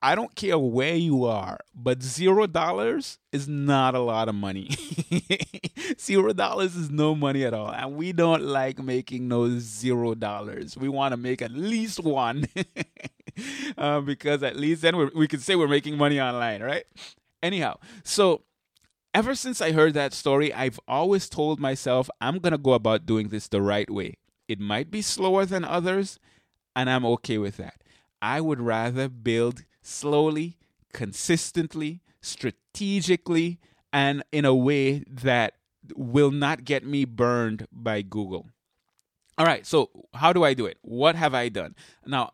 I 0.06 0.16
don't 0.16 0.36
care 0.36 0.60
where 0.60 0.96
you 0.96 1.24
are, 1.24 1.60
but 1.74 2.04
zero 2.04 2.46
dollars 2.46 3.20
is 3.32 3.48
not 3.48 3.96
a 3.96 4.00
lot 4.00 4.28
of 4.28 4.36
money. 4.36 4.70
zero 5.98 6.34
dollars 6.34 6.76
is 6.76 6.92
no 6.92 7.16
money 7.16 7.46
at 7.46 7.54
all. 7.54 7.72
And 7.72 7.96
we 7.96 8.12
don't 8.12 8.44
like 8.44 8.84
making 8.84 9.30
no 9.30 9.48
zero 9.60 10.14
dollars. 10.14 10.76
We 10.76 10.90
want 10.90 11.14
to 11.14 11.18
make 11.18 11.42
at 11.42 11.52
least 11.52 12.04
one 12.04 12.48
uh, 13.78 14.02
because 14.02 14.44
at 14.44 14.56
least 14.56 14.82
then 14.82 15.10
we 15.16 15.28
can 15.28 15.40
say 15.40 15.56
we're 15.56 15.68
making 15.68 15.98
money 15.98 16.20
online, 16.20 16.62
right? 16.62 16.86
Anyhow, 17.42 17.78
so 18.04 18.44
ever 19.14 19.36
since 19.36 19.62
I 19.62 19.72
heard 19.72 19.94
that 19.94 20.14
story, 20.14 20.54
I've 20.54 20.80
always 20.88 21.30
told 21.30 21.60
myself 21.60 22.10
I'm 22.22 22.40
going 22.40 22.52
to 22.52 22.58
go 22.58 22.74
about 22.74 23.06
doing 23.06 23.30
this 23.30 23.48
the 23.48 23.62
right 23.62 23.90
way. 23.90 24.16
It 24.48 24.60
might 24.60 24.92
be 24.92 25.02
slower 25.02 25.46
than 25.46 25.64
others, 25.64 26.20
and 26.76 26.90
I'm 26.90 27.06
okay 27.06 27.38
with 27.38 27.58
that. 27.58 27.76
I 28.22 28.42
would 28.42 28.62
rather 28.62 29.10
build 29.10 29.64
slowly, 29.82 30.58
consistently, 30.94 32.02
strategically, 32.22 33.60
and 33.92 34.24
in 34.32 34.46
a 34.46 34.56
way 34.56 35.04
that 35.08 35.56
will 35.96 36.32
not 36.32 36.64
get 36.64 36.86
me 36.86 37.06
burned 37.06 37.68
by 37.72 38.02
Google. 38.02 38.50
All 39.38 39.46
right, 39.46 39.66
so 39.66 39.90
how 40.14 40.32
do 40.32 40.44
I 40.44 40.54
do 40.54 40.68
it? 40.68 40.78
What 40.82 41.16
have 41.16 41.34
I 41.34 41.50
done? 41.50 41.76
Now, 42.06 42.34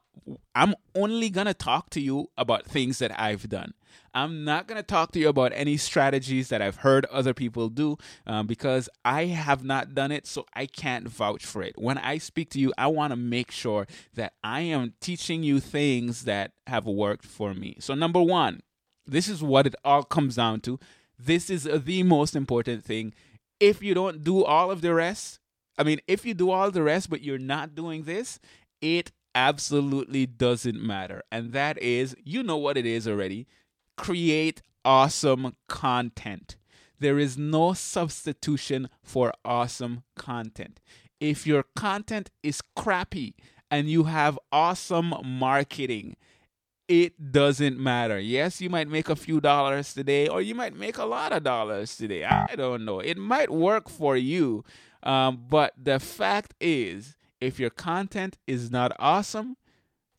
I'm 0.53 0.75
only 0.95 1.29
going 1.29 1.47
to 1.47 1.53
talk 1.53 1.89
to 1.91 2.01
you 2.01 2.29
about 2.37 2.65
things 2.65 2.99
that 2.99 3.17
I've 3.17 3.47
done. 3.47 3.73
I'm 4.13 4.43
not 4.43 4.67
going 4.67 4.77
to 4.77 4.83
talk 4.83 5.11
to 5.13 5.19
you 5.19 5.29
about 5.29 5.53
any 5.55 5.77
strategies 5.77 6.49
that 6.49 6.61
I've 6.61 6.77
heard 6.77 7.05
other 7.05 7.33
people 7.33 7.69
do 7.69 7.97
um, 8.27 8.47
because 8.47 8.89
I 9.05 9.25
have 9.25 9.63
not 9.63 9.93
done 9.95 10.11
it, 10.11 10.27
so 10.27 10.45
I 10.53 10.65
can't 10.65 11.07
vouch 11.07 11.45
for 11.45 11.61
it. 11.61 11.75
When 11.77 11.97
I 11.97 12.17
speak 12.17 12.49
to 12.51 12.59
you, 12.59 12.73
I 12.77 12.87
want 12.87 13.11
to 13.11 13.17
make 13.17 13.51
sure 13.51 13.87
that 14.15 14.33
I 14.43 14.61
am 14.61 14.93
teaching 14.99 15.43
you 15.43 15.59
things 15.59 16.23
that 16.25 16.51
have 16.67 16.85
worked 16.85 17.25
for 17.25 17.53
me. 17.53 17.77
So, 17.79 17.93
number 17.93 18.21
one, 18.21 18.61
this 19.05 19.29
is 19.29 19.41
what 19.41 19.67
it 19.67 19.75
all 19.85 20.03
comes 20.03 20.35
down 20.35 20.61
to. 20.61 20.79
This 21.17 21.49
is 21.49 21.63
the 21.63 22.03
most 22.03 22.35
important 22.35 22.83
thing. 22.83 23.13
If 23.59 23.81
you 23.81 23.93
don't 23.93 24.23
do 24.23 24.43
all 24.43 24.71
of 24.71 24.81
the 24.81 24.93
rest, 24.93 25.38
I 25.79 25.83
mean, 25.83 25.99
if 26.07 26.25
you 26.25 26.33
do 26.33 26.51
all 26.51 26.69
the 26.69 26.83
rest, 26.83 27.09
but 27.09 27.21
you're 27.23 27.39
not 27.39 27.73
doing 27.73 28.03
this, 28.03 28.39
it 28.81 29.11
absolutely 29.33 30.25
doesn't 30.25 30.81
matter. 30.81 31.23
And 31.31 31.53
that 31.53 31.81
is, 31.81 32.15
you 32.23 32.43
know 32.43 32.57
what 32.57 32.77
it 32.77 32.85
is 32.85 33.07
already 33.07 33.47
create 33.97 34.61
awesome 34.85 35.55
content. 35.67 36.57
There 36.99 37.17
is 37.17 37.37
no 37.37 37.73
substitution 37.73 38.89
for 39.01 39.33
awesome 39.45 40.03
content. 40.17 40.79
If 41.19 41.47
your 41.47 41.63
content 41.75 42.29
is 42.43 42.61
crappy 42.75 43.35
and 43.71 43.89
you 43.89 44.05
have 44.05 44.37
awesome 44.51 45.13
marketing, 45.23 46.15
it 46.87 47.31
doesn't 47.31 47.77
matter. 47.77 48.19
Yes, 48.19 48.59
you 48.59 48.69
might 48.69 48.87
make 48.87 49.09
a 49.09 49.15
few 49.15 49.39
dollars 49.39 49.93
today, 49.93 50.27
or 50.27 50.41
you 50.41 50.55
might 50.55 50.75
make 50.75 50.97
a 50.97 51.05
lot 51.05 51.31
of 51.31 51.43
dollars 51.43 51.95
today. 51.95 52.25
I 52.25 52.55
don't 52.55 52.83
know. 52.83 52.99
It 52.99 53.17
might 53.17 53.51
work 53.51 53.89
for 53.89 54.17
you. 54.17 54.63
Um, 55.03 55.45
but 55.49 55.73
the 55.81 55.99
fact 55.99 56.53
is, 56.59 57.15
if 57.39 57.59
your 57.59 57.69
content 57.69 58.37
is 58.47 58.69
not 58.69 58.91
awesome, 58.99 59.55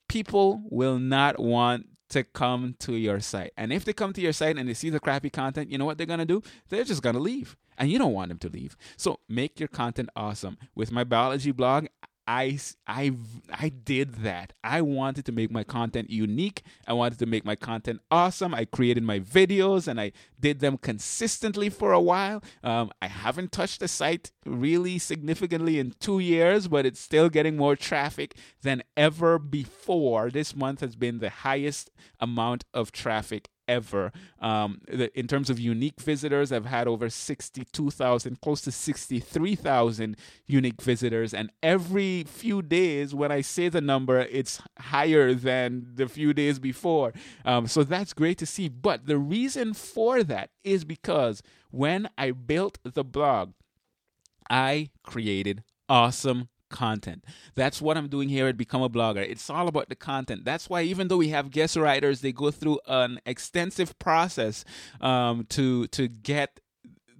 people 0.09 0.63
will 0.71 0.99
not 0.99 1.39
want 1.39 1.87
to 2.11 2.25
come 2.25 2.75
to 2.81 2.95
your 2.95 3.21
site. 3.21 3.53
And 3.57 3.73
if 3.73 3.85
they 3.85 3.93
come 3.93 4.13
to 4.15 4.21
your 4.21 4.33
site 4.33 4.59
and 4.59 4.69
they 4.69 4.75
see 4.75 4.91
the 4.91 5.01
crappy 5.01 5.31
content, 5.31 5.71
you 5.71 5.79
know 5.79 5.85
what 5.85 5.97
they're 5.97 6.07
going 6.07 6.19
to 6.19 6.25
do? 6.25 6.43
They're 6.69 6.85
just 6.85 7.03
going 7.03 7.15
to 7.15 7.21
leave. 7.21 7.57
And 7.79 7.91
you 7.91 7.99
don't 7.99 8.13
want 8.13 8.29
them 8.29 8.39
to 8.39 8.49
leave. 8.49 8.77
So 8.97 9.21
make 9.29 9.59
your 9.59 9.69
content 9.69 10.11
awesome. 10.15 10.59
With 10.75 10.93
my 10.93 11.05
biology 11.05 11.53
blog, 11.53 11.87
I, 12.27 12.59
I, 12.87 13.13
I 13.53 13.69
did 13.71 14.17
that. 14.17 14.53
I 14.63 14.83
wanted 14.83 15.25
to 15.27 15.33
make 15.33 15.51
my 15.51 15.65
content 15.65 16.11
unique. 16.11 16.63
I 16.87 16.93
wanted 16.93 17.19
to 17.21 17.27
make 17.27 17.45
my 17.45 17.57
content 17.57 18.01
awesome. 18.11 18.55
I 18.55 18.65
created 18.65 19.03
my 19.03 19.21
videos 19.21 19.89
and 19.89 20.01
I 20.01 20.13
did 20.39 20.61
them 20.61 20.79
consistently 20.79 21.69
for 21.71 21.93
a 21.93 22.01
while. 22.01 22.43
Um, 22.63 22.91
I 23.03 23.09
haven't 23.09 23.53
touched 23.53 23.81
the 23.81 23.89
site 23.89 24.31
really 24.47 24.99
significantly 24.99 25.79
in 25.79 25.95
two 25.99 26.19
years, 26.19 26.69
but 26.69 26.87
it's 26.87 27.01
still 27.01 27.29
getting 27.29 27.57
more 27.57 27.77
traffic 27.77 28.37
than 28.63 28.83
ever 28.97 29.39
before. 29.39 30.31
This 30.31 30.55
month 30.55 30.81
has 30.81 30.97
been 30.97 31.19
the 31.19 31.31
highest 31.31 31.91
amount 32.21 32.65
of 32.73 32.93
traffic 32.93 33.49
ever. 33.71 34.13
Um, 34.41 34.81
the, 34.89 35.17
in 35.19 35.29
terms 35.29 35.49
of 35.49 35.61
unique 35.61 36.01
visitors, 36.01 36.51
I've 36.51 36.67
had 36.67 36.89
over 36.89 37.09
62,000, 37.09 38.41
close 38.41 38.61
to 38.63 38.73
63,000 38.73 40.17
unique 40.47 40.83
visitors. 40.83 41.33
And 41.33 41.51
every 41.63 42.25
few 42.25 42.61
days, 42.63 43.15
when 43.15 43.31
I 43.31 43.41
say 43.41 43.69
the 43.69 43.81
number, 43.81 44.19
it's 44.19 44.61
higher 44.79 45.33
than 45.33 45.87
the 45.95 46.09
few 46.09 46.35
days 46.35 46.59
before. 46.59 47.13
Um, 47.45 47.69
so 47.69 47.85
that's 47.85 48.13
great 48.13 48.39
to 48.39 48.47
see. 48.47 48.69
But 48.69 49.07
the 49.07 49.19
reason 49.19 49.73
for 49.73 50.25
that 50.25 50.51
is 50.65 50.85
because 50.85 51.43
when 51.71 52.11
I 52.19 52.33
built 52.33 52.79
the 52.83 53.05
blog, 53.05 53.53
I 54.51 54.91
created 55.05 55.63
awesome 55.89 56.49
content. 56.71 57.25
That's 57.55 57.83
what 57.83 57.97
I'm 57.97 58.09
doing 58.09 58.29
here 58.29 58.47
at 58.49 58.57
Become 58.57 58.83
a 58.83 58.89
Blogger. 58.89 59.29
It's 59.29 59.51
all 59.51 59.69
about 59.69 59.89
the 59.89 59.97
content. 59.97 60.45
That's 60.45 60.71
why 60.71 60.83
even 60.83 61.09
though 61.09 61.19
we 61.19 61.29
have 61.29 61.51
guest 61.51 61.77
writers, 61.77 62.21
they 62.21 62.33
go 62.33 62.51
through 62.51 62.81
an 62.87 63.21
extensive 63.27 63.99
process 63.99 64.65
um, 65.01 65.47
to 65.51 65.87
to 65.89 66.09
get 66.09 66.61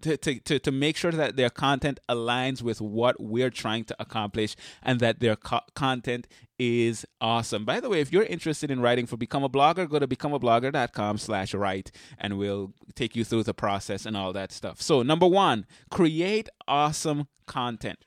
to, 0.03 0.17
to, 0.17 0.59
to, 0.59 0.73
make 0.73 0.97
sure 0.97 1.13
that 1.13 1.37
their 1.37 1.51
content 1.51 2.01
aligns 2.09 2.63
with 2.63 2.81
what 2.81 3.21
we're 3.21 3.51
trying 3.51 3.85
to 3.85 3.97
accomplish 3.99 4.57
and 4.83 5.01
that 5.01 5.21
their 5.21 5.37
co- 5.37 5.61
content 5.75 6.27
is 6.59 7.07
awesome. 7.21 7.65
By 7.65 7.81
the 7.81 7.89
way, 7.89 8.01
if 8.01 8.13
you're 8.13 8.25
interested 8.25 8.71
in 8.71 8.81
writing 8.81 9.07
for 9.07 9.17
Become 9.17 9.45
a 9.45 9.49
Blogger, 9.49 9.89
go 9.89 9.99
to 9.99 10.07
becomeablogger.com 10.07 11.19
slash 11.19 11.55
write 11.55 11.91
and 12.19 12.39
we'll 12.39 12.73
take 12.95 13.17
you 13.17 13.25
through 13.25 13.45
the 13.45 13.55
process 13.55 14.07
and 14.07 14.17
all 14.17 14.33
that 14.33 14.53
stuff. 14.53 14.81
So 14.81 15.03
number 15.03 15.27
one, 15.27 15.67
create 15.91 16.49
awesome 16.67 17.29
content. 17.47 17.99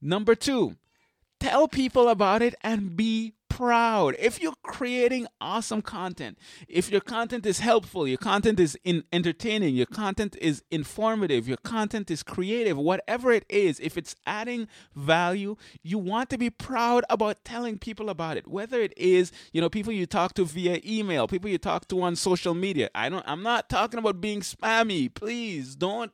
Number 0.00 0.34
two, 0.34 0.76
tell 1.40 1.68
people 1.68 2.08
about 2.08 2.42
it 2.42 2.54
and 2.62 2.96
be 2.96 3.34
proud. 3.56 4.14
If 4.18 4.42
you're 4.42 4.52
creating 4.62 5.26
awesome 5.40 5.80
content, 5.80 6.38
if 6.68 6.90
your 6.90 7.00
content 7.00 7.46
is 7.46 7.60
helpful, 7.60 8.06
your 8.06 8.18
content 8.18 8.60
is 8.60 8.76
in 8.84 9.04
entertaining, 9.14 9.74
your 9.74 9.86
content 9.86 10.36
is 10.42 10.62
informative, 10.70 11.48
your 11.48 11.56
content 11.56 12.10
is 12.10 12.22
creative, 12.22 12.76
whatever 12.76 13.32
it 13.32 13.46
is, 13.48 13.80
if 13.80 13.96
it's 13.96 14.14
adding 14.26 14.68
value, 14.94 15.56
you 15.82 15.96
want 15.96 16.28
to 16.30 16.36
be 16.36 16.50
proud 16.50 17.04
about 17.08 17.44
telling 17.44 17.78
people 17.78 18.10
about 18.10 18.36
it. 18.36 18.46
Whether 18.46 18.82
it 18.82 18.92
is, 18.94 19.32
you 19.54 19.62
know, 19.62 19.70
people 19.70 19.92
you 19.92 20.04
talk 20.04 20.34
to 20.34 20.44
via 20.44 20.78
email, 20.84 21.26
people 21.26 21.48
you 21.48 21.58
talk 21.58 21.88
to 21.88 22.02
on 22.02 22.14
social 22.14 22.52
media. 22.54 22.90
I 22.94 23.08
don't 23.08 23.24
I'm 23.26 23.42
not 23.42 23.70
talking 23.70 23.98
about 23.98 24.20
being 24.20 24.42
spammy. 24.42 25.12
Please 25.12 25.74
don't 25.74 26.12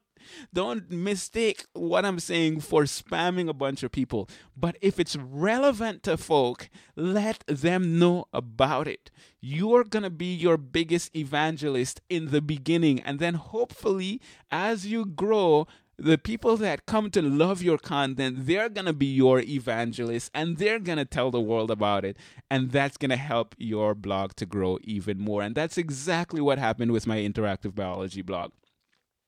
don't 0.53 0.91
mistake 0.91 1.65
what 1.73 2.05
I'm 2.05 2.21
saying 2.21 2.61
for 2.61 2.85
spamming 2.85 3.49
a 3.49 3.55
bunch 3.55 3.83
of 3.83 3.93
people. 3.93 4.29
But 4.57 4.77
if 4.81 4.99
it's 4.99 5.17
relevant 5.17 6.03
to 6.05 6.17
folk, 6.17 6.69
let 6.97 7.45
them 7.47 7.99
know 7.99 8.27
about 8.33 8.89
it. 8.89 9.11
You're 9.41 9.85
going 9.85 10.05
to 10.05 10.11
be 10.11 10.35
your 10.35 10.57
biggest 10.57 11.15
evangelist 11.17 12.01
in 12.09 12.31
the 12.31 12.41
beginning. 12.41 13.01
And 13.01 13.19
then 13.19 13.35
hopefully, 13.35 14.21
as 14.51 14.87
you 14.87 15.05
grow, 15.05 15.67
the 15.99 16.19
people 16.19 16.57
that 16.57 16.87
come 16.87 17.11
to 17.11 17.23
love 17.23 17.63
your 17.63 17.79
content, 17.79 18.47
they're 18.47 18.69
going 18.69 18.87
to 18.87 18.93
be 18.93 19.07
your 19.07 19.41
evangelists 19.41 20.31
and 20.35 20.57
they're 20.59 20.81
going 20.81 20.99
to 20.99 21.05
tell 21.05 21.31
the 21.31 21.41
world 21.41 21.71
about 21.71 22.05
it. 22.05 22.17
And 22.51 22.71
that's 22.71 22.97
going 22.97 23.11
to 23.11 23.17
help 23.17 23.55
your 23.59 23.95
blog 23.95 24.35
to 24.37 24.47
grow 24.47 24.79
even 24.83 25.21
more. 25.21 25.43
And 25.43 25.55
that's 25.55 25.79
exactly 25.79 26.41
what 26.41 26.59
happened 26.59 26.93
with 26.93 27.07
my 27.07 27.19
interactive 27.19 27.75
biology 27.75 28.23
blog. 28.23 28.53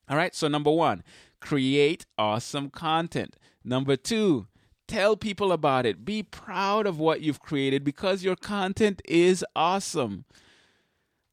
All 0.08 0.16
right, 0.16 0.34
so 0.34 0.48
number 0.48 0.70
one, 0.70 1.02
create 1.40 2.06
awesome 2.18 2.70
content. 2.70 3.36
Number 3.64 3.96
two, 3.96 4.46
tell 4.86 5.16
people 5.16 5.52
about 5.52 5.86
it. 5.86 6.04
Be 6.04 6.22
proud 6.22 6.86
of 6.86 6.98
what 6.98 7.20
you've 7.20 7.40
created 7.40 7.84
because 7.84 8.22
your 8.22 8.36
content 8.36 9.00
is 9.06 9.44
awesome. 9.56 10.24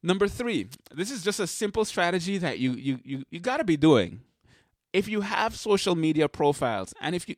Number 0.02 0.26
three, 0.26 0.68
this 0.92 1.10
is 1.10 1.22
just 1.22 1.38
a 1.38 1.46
simple 1.46 1.84
strategy 1.84 2.38
that 2.38 2.58
you 2.58 2.72
you 2.72 2.98
you, 3.04 3.24
you 3.30 3.40
got 3.40 3.58
to 3.58 3.64
be 3.64 3.76
doing. 3.76 4.22
If 4.92 5.08
you 5.08 5.22
have 5.22 5.56
social 5.56 5.94
media 5.94 6.28
profiles, 6.28 6.92
and 7.00 7.14
if 7.14 7.28
you 7.28 7.36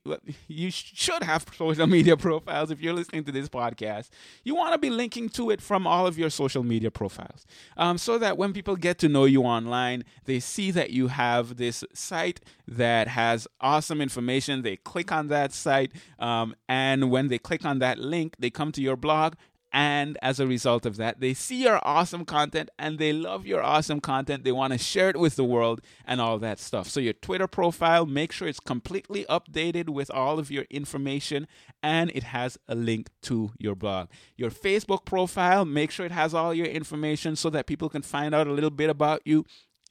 you 0.49 0.71
should 0.71 1.23
have 1.23 1.47
social 1.57 1.87
media 1.87 2.17
profiles, 2.17 2.71
if 2.71 2.81
you're 2.81 2.93
listening 2.93 3.25
to 3.25 3.33
this 3.33 3.49
podcast, 3.49 4.09
you 4.43 4.55
want 4.55 4.73
to 4.73 4.79
be 4.79 4.91
linking 4.91 5.29
to 5.31 5.51
it 5.51 5.61
from 5.61 5.87
all 5.87 6.07
of 6.07 6.19
your 6.19 6.31
social 6.31 6.65
media 6.65 6.91
profiles, 6.91 7.47
um, 7.77 7.97
so 7.97 8.19
that 8.19 8.37
when 8.37 8.53
people 8.53 8.77
get 8.77 8.99
to 8.99 9.09
know 9.09 9.25
you 9.25 9.43
online, 9.43 10.05
they 10.25 10.41
see 10.41 10.71
that 10.73 10.91
you 10.91 11.09
have 11.09 11.57
this 11.57 11.85
site 11.95 12.41
that 12.67 13.09
has 13.09 13.47
awesome 13.61 14.01
information. 14.01 14.63
They 14.63 14.77
click 14.77 15.13
on 15.13 15.29
that 15.29 15.53
site, 15.53 15.93
um, 16.19 16.55
and 16.69 17.11
when 17.11 17.29
they 17.29 17.39
click 17.39 17.65
on 17.65 17.79
that 17.79 17.99
link, 17.99 18.35
they 18.39 18.51
come 18.51 18.73
to 18.73 18.83
your 18.83 18.97
blog, 18.97 19.35
and 19.75 20.17
as 20.23 20.39
a 20.39 20.47
result 20.47 20.87
of 20.87 20.99
that, 20.99 21.19
they 21.19 21.35
see 21.35 21.65
your 21.65 21.81
awesome 21.83 22.25
content 22.25 22.71
and 22.79 23.01
they 23.01 23.13
love 23.13 23.45
your 23.45 23.61
awesome 23.61 24.01
content. 24.01 24.45
They 24.45 24.53
want 24.53 24.73
to 24.73 24.79
share 24.79 25.11
it 25.11 25.19
with 25.19 25.35
the 25.35 25.43
world 25.43 25.81
and 26.07 26.21
all 26.21 26.39
that 26.39 26.61
stuff. 26.61 26.89
So, 26.89 27.01
your 27.01 27.13
Twitter 27.13 27.49
profile, 27.49 28.07
make 28.07 28.31
sure 28.31 28.47
it's 28.47 28.61
completely 28.61 29.27
updated 29.29 29.89
with 29.89 30.13
all 30.13 30.39
of 30.39 30.49
your 30.49 30.65
information 30.71 31.49
and 31.83 32.13
it 32.15 32.23
has 32.23 32.57
a 32.69 32.77
link 32.77 33.09
to 33.23 33.51
your 33.59 33.75
blog. 33.75 34.11
Your 34.37 34.53
Facebook 34.53 35.05
profile, 35.05 35.65
make 35.65 35.91
sure 35.91 36.07
it 36.07 36.13
has 36.13 36.35
all 36.35 36.55
your 36.55 36.67
information 36.67 37.35
so 37.35 37.51
that 37.51 37.67
people 37.67 37.89
can 37.89 38.03
find 38.03 38.33
out 38.33 38.47
a 38.47 38.53
little 38.53 38.71
bit 38.71 38.89
about 38.89 39.23
you 39.25 39.45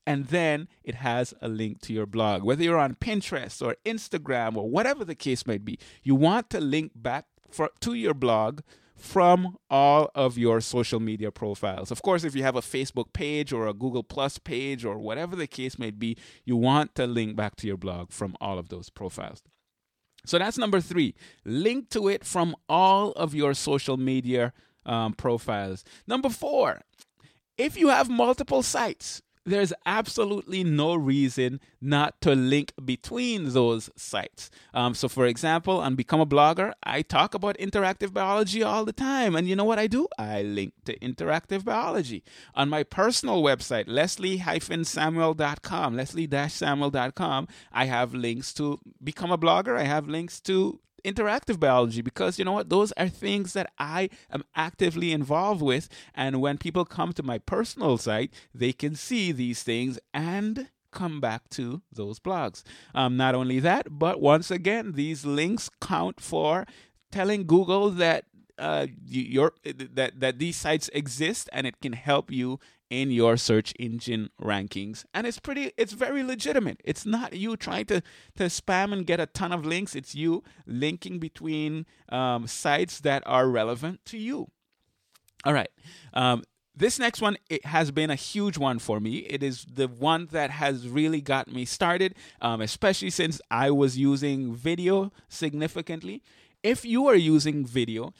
and 0.07 0.27
then 0.27 0.69
it 0.85 0.95
has 0.95 1.33
a 1.41 1.49
link 1.49 1.81
to 1.81 1.91
your 1.91 2.05
blog. 2.05 2.41
Whether 2.43 2.63
you're 2.63 2.79
on 2.79 2.95
Pinterest 2.95 3.61
or 3.61 3.75
Instagram 3.85 4.55
or 4.55 4.69
whatever 4.69 5.03
the 5.03 5.13
case 5.13 5.45
might 5.45 5.65
be, 5.65 5.77
you 6.03 6.15
want 6.15 6.49
to 6.51 6.61
link 6.61 6.93
back 6.95 7.25
for, 7.51 7.69
to 7.81 7.93
your 7.93 8.13
blog 8.13 8.61
from 9.03 9.57
all 9.69 10.09
of 10.15 10.37
your 10.37 10.61
social 10.61 11.01
media 11.01 11.29
profiles. 11.29 11.91
Of 11.91 12.01
course, 12.01 12.23
if 12.23 12.35
you 12.35 12.43
have 12.43 12.55
a 12.55 12.61
Facebook 12.61 13.11
page 13.11 13.51
or 13.51 13.67
a 13.67 13.73
Google 13.73 14.01
Plus 14.01 14.39
page 14.39 14.85
or 14.85 14.97
whatever 14.97 15.35
the 15.35 15.45
case 15.45 15.77
may 15.77 15.91
be, 15.91 16.15
you 16.45 16.55
want 16.55 16.95
to 16.95 17.05
link 17.05 17.35
back 17.35 17.57
to 17.57 17.67
your 17.67 17.75
blog 17.75 18.13
from 18.13 18.37
all 18.39 18.57
of 18.57 18.69
those 18.69 18.89
profiles. 18.89 19.43
So 20.25 20.39
that's 20.39 20.57
number 20.57 20.79
three. 20.79 21.15
Link 21.43 21.89
to 21.89 22.07
it 22.07 22.23
from 22.23 22.55
all 22.69 23.11
of 23.11 23.35
your 23.35 23.53
social 23.53 23.97
media 23.97 24.53
um, 24.85 25.11
profiles. 25.11 25.83
Number 26.07 26.29
four, 26.29 26.79
if 27.57 27.75
you 27.75 27.89
have 27.89 28.09
multiple 28.09 28.63
sites, 28.63 29.21
there's 29.45 29.73
absolutely 29.85 30.63
no 30.63 30.95
reason 30.95 31.59
not 31.81 32.19
to 32.21 32.33
link 32.33 32.73
between 32.83 33.53
those 33.53 33.89
sites. 33.95 34.49
Um, 34.73 34.93
so, 34.93 35.09
for 35.09 35.25
example, 35.25 35.79
on 35.79 35.95
Become 35.95 36.21
a 36.21 36.25
Blogger, 36.25 36.73
I 36.83 37.01
talk 37.01 37.33
about 37.33 37.57
interactive 37.57 38.13
biology 38.13 38.63
all 38.63 38.85
the 38.85 38.93
time. 38.93 39.35
And 39.35 39.47
you 39.47 39.55
know 39.55 39.65
what 39.65 39.79
I 39.79 39.87
do? 39.87 40.07
I 40.17 40.43
link 40.43 40.73
to 40.85 40.97
interactive 40.99 41.65
biology. 41.65 42.23
On 42.55 42.69
my 42.69 42.83
personal 42.83 43.43
website, 43.43 43.85
leslie-samuel.com, 43.87 45.95
leslie-samuel.com, 45.95 47.47
I 47.71 47.85
have 47.85 48.13
links 48.13 48.53
to 48.53 48.79
Become 49.03 49.31
a 49.31 49.37
Blogger. 49.37 49.77
I 49.77 49.83
have 49.83 50.07
links 50.07 50.39
to 50.41 50.79
interactive 51.03 51.59
biology 51.59 52.01
because 52.01 52.39
you 52.39 52.45
know 52.45 52.53
what 52.53 52.69
those 52.69 52.91
are 52.93 53.09
things 53.09 53.53
that 53.53 53.71
i 53.77 54.09
am 54.31 54.43
actively 54.55 55.11
involved 55.11 55.61
with. 55.61 55.89
And 56.15 56.41
when 56.41 56.57
people 56.57 56.85
come 56.85 57.13
to 57.13 57.23
my 57.23 57.37
personal 57.39 57.97
site 57.97 58.33
they 58.53 58.73
can 58.73 58.95
see 58.95 59.31
these 59.31 59.63
things 59.63 59.99
and 60.13 60.69
come 60.91 61.19
back 61.19 61.49
to 61.49 61.81
those 61.91 62.19
blogs. 62.19 62.63
Um, 62.93 63.17
not 63.17 63.35
only 63.35 63.59
that 63.59 63.87
but 63.89 64.21
once 64.21 64.51
again 64.51 64.93
these 64.93 65.25
links 65.25 65.69
count 65.81 66.19
for 66.21 66.65
telling 67.11 67.45
google 67.45 67.89
that 67.91 68.25
uh, 68.57 68.87
your 69.05 69.53
that 69.63 70.19
that 70.19 70.39
these 70.39 70.55
sites 70.55 70.89
exist 70.93 71.49
and 71.53 71.65
it 71.65 71.81
can 71.81 71.93
help 71.93 72.31
you 72.31 72.59
in 72.93 73.09
your 73.09 73.37
search 73.37 73.73
engine 73.79 74.29
rankings. 74.39 75.03
And 75.15 75.25
it's 75.25 75.39
pretty 75.39 75.71
it's 75.77 75.93
very 75.93 76.21
legitimate. 76.21 76.79
It's 76.83 77.05
not 77.05 77.33
you 77.33 77.57
trying 77.57 77.85
to 77.85 78.01
to 78.35 78.43
spam 78.45 78.93
and 78.93 79.05
get 79.05 79.19
a 79.19 79.25
ton 79.25 79.51
of 79.51 79.65
links. 79.65 79.95
It's 79.95 80.13
you 80.13 80.43
linking 80.67 81.17
between 81.17 81.87
um, 82.09 82.45
sites 82.45 82.99
that 82.99 83.23
are 83.25 83.47
relevant 83.47 84.05
to 84.05 84.17
you. 84.17 84.49
All 85.43 85.53
right. 85.53 85.71
Um, 86.13 86.43
this 86.75 86.99
next 86.99 87.21
one 87.21 87.37
it 87.49 87.65
has 87.65 87.89
been 87.89 88.11
a 88.11 88.15
huge 88.15 88.59
one 88.59 88.77
for 88.77 88.99
me. 88.99 89.17
It 89.17 89.41
is 89.41 89.65
the 89.65 89.87
one 89.87 90.27
that 90.31 90.51
has 90.51 90.87
really 90.87 91.21
got 91.21 91.47
me 91.51 91.65
started 91.65 92.13
um, 92.41 92.61
especially 92.61 93.09
since 93.09 93.41
i 93.49 93.71
was 93.71 93.97
using 93.97 94.53
video 94.53 95.11
significantly. 95.27 96.21
If 96.61 96.85
you 96.85 97.07
are 97.07 97.15
using 97.15 97.65
video 97.65 98.13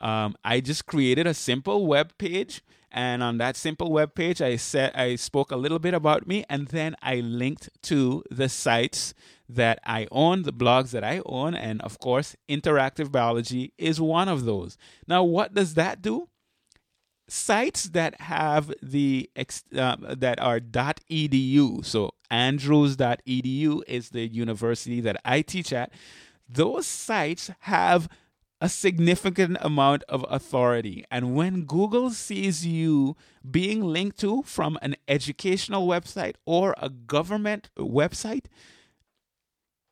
Um, 0.00 0.34
i 0.44 0.60
just 0.60 0.86
created 0.86 1.26
a 1.26 1.34
simple 1.34 1.86
web 1.86 2.12
page. 2.18 2.62
And 2.94 3.22
on 3.22 3.38
that 3.38 3.56
simple 3.56 3.90
web 3.90 4.14
page 4.14 4.42
i 4.42 4.56
said 4.56 4.92
i 4.94 5.16
spoke 5.16 5.50
a 5.50 5.56
little 5.56 5.78
bit 5.78 5.94
about 5.94 6.26
me. 6.26 6.44
And 6.48 6.68
then 6.68 6.96
i 7.02 7.16
linked 7.16 7.68
to 7.84 8.22
the 8.30 8.48
sites 8.48 9.14
that 9.48 9.78
i 9.84 10.08
own 10.10 10.42
the 10.42 10.52
blogs 10.52 10.90
that 10.90 11.04
i 11.04 11.20
own. 11.26 11.54
And 11.54 11.80
of 11.82 11.98
course 11.98 12.34
interactive 12.48 13.12
biology 13.12 13.72
is 13.78 14.00
one 14.00 14.28
of 14.28 14.44
those. 14.44 14.76
Now 15.06 15.22
what 15.22 15.54
does 15.54 15.74
that 15.74 16.02
do 16.02 16.28
sites 17.28 17.84
that 17.90 18.20
have 18.20 18.72
the 18.82 19.30
uh, 19.76 19.96
that 20.00 20.40
are 20.40 20.60
.edu 20.60 21.84
so 21.84 22.10
andrews.edu 22.30 23.82
is 23.86 24.10
the 24.10 24.26
university 24.26 25.00
that 25.00 25.16
I 25.24 25.42
teach 25.42 25.72
at. 25.72 25.92
Those 26.48 26.86
sites 26.86 27.50
have 27.60 28.08
a 28.60 28.68
significant 28.68 29.58
amount 29.60 30.04
of 30.08 30.24
authority. 30.30 31.04
And 31.10 31.34
when 31.34 31.62
Google 31.62 32.10
sees 32.10 32.64
you 32.64 33.16
being 33.50 33.82
linked 33.82 34.18
to 34.20 34.42
from 34.42 34.78
an 34.82 34.94
educational 35.08 35.86
website 35.86 36.36
or 36.46 36.74
a 36.78 36.88
government 36.88 37.70
website 37.76 38.44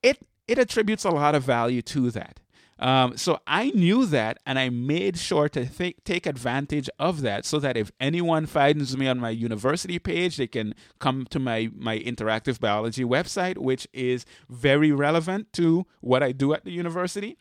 it 0.02 0.18
it 0.46 0.58
attributes 0.58 1.04
a 1.04 1.10
lot 1.10 1.34
of 1.34 1.42
value 1.42 1.82
to 1.82 2.10
that 2.10 2.40
Um, 2.80 3.18
so 3.18 3.40
I 3.46 3.70
knew 3.70 4.06
that, 4.06 4.38
and 4.46 4.58
I 4.58 4.70
made 4.70 5.18
sure 5.18 5.50
to 5.50 5.66
th- 5.66 5.98
take 6.04 6.26
advantage 6.26 6.88
of 6.98 7.20
that, 7.20 7.44
so 7.44 7.58
that 7.58 7.76
if 7.76 7.92
anyone 8.00 8.46
finds 8.46 8.96
me 8.96 9.06
on 9.06 9.20
my 9.20 9.28
university 9.30 9.98
page, 9.98 10.38
they 10.38 10.46
can 10.46 10.74
come 10.98 11.26
to 11.30 11.38
my 11.38 11.70
my 11.76 11.98
interactive 11.98 12.58
biology 12.58 13.04
website, 13.04 13.58
which 13.58 13.86
is 13.92 14.24
very 14.48 14.92
relevant 14.92 15.52
to 15.52 15.86
what 16.00 16.22
I 16.22 16.32
do 16.32 16.54
at 16.54 16.64
the 16.64 16.72
university. 16.72 17.36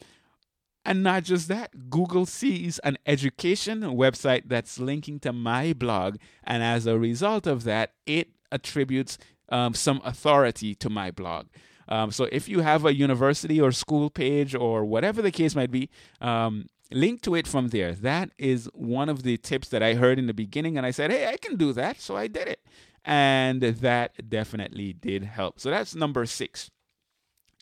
And 0.85 1.03
not 1.03 1.23
just 1.23 1.47
that, 1.47 1.89
Google 1.89 2.25
sees 2.25 2.79
an 2.79 2.97
education 3.05 3.81
website 3.81 4.43
that's 4.47 4.79
linking 4.79 5.19
to 5.21 5.31
my 5.31 5.73
blog. 5.73 6.17
And 6.43 6.63
as 6.63 6.85
a 6.85 6.97
result 6.97 7.47
of 7.47 7.63
that, 7.63 7.93
it 8.05 8.29
attributes 8.51 9.17
um, 9.49 9.73
some 9.73 10.01
authority 10.03 10.75
to 10.75 10.89
my 10.89 11.11
blog. 11.11 11.47
Um, 11.89 12.11
so 12.11 12.29
if 12.31 12.47
you 12.47 12.61
have 12.61 12.85
a 12.85 12.95
university 12.95 13.59
or 13.59 13.71
school 13.71 14.09
page 14.09 14.55
or 14.55 14.85
whatever 14.85 15.21
the 15.21 15.31
case 15.31 15.55
might 15.55 15.71
be, 15.71 15.89
um, 16.21 16.67
link 16.91 17.21
to 17.21 17.35
it 17.35 17.47
from 17.47 17.69
there. 17.69 17.93
That 17.93 18.31
is 18.37 18.69
one 18.73 19.09
of 19.09 19.23
the 19.23 19.37
tips 19.37 19.69
that 19.69 19.83
I 19.83 19.95
heard 19.95 20.17
in 20.17 20.27
the 20.27 20.33
beginning. 20.33 20.77
And 20.77 20.85
I 20.85 20.91
said, 20.91 21.11
hey, 21.11 21.27
I 21.27 21.37
can 21.37 21.55
do 21.55 21.73
that. 21.73 21.99
So 21.99 22.15
I 22.15 22.27
did 22.27 22.47
it. 22.47 22.61
And 23.05 23.61
that 23.61 24.29
definitely 24.29 24.93
did 24.93 25.23
help. 25.23 25.59
So 25.59 25.69
that's 25.69 25.95
number 25.95 26.25
six. 26.25 26.69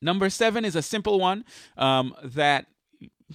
Number 0.01 0.29
seven 0.29 0.65
is 0.65 0.75
a 0.75 0.81
simple 0.81 1.19
one 1.19 1.43
um, 1.77 2.13
that 2.23 2.67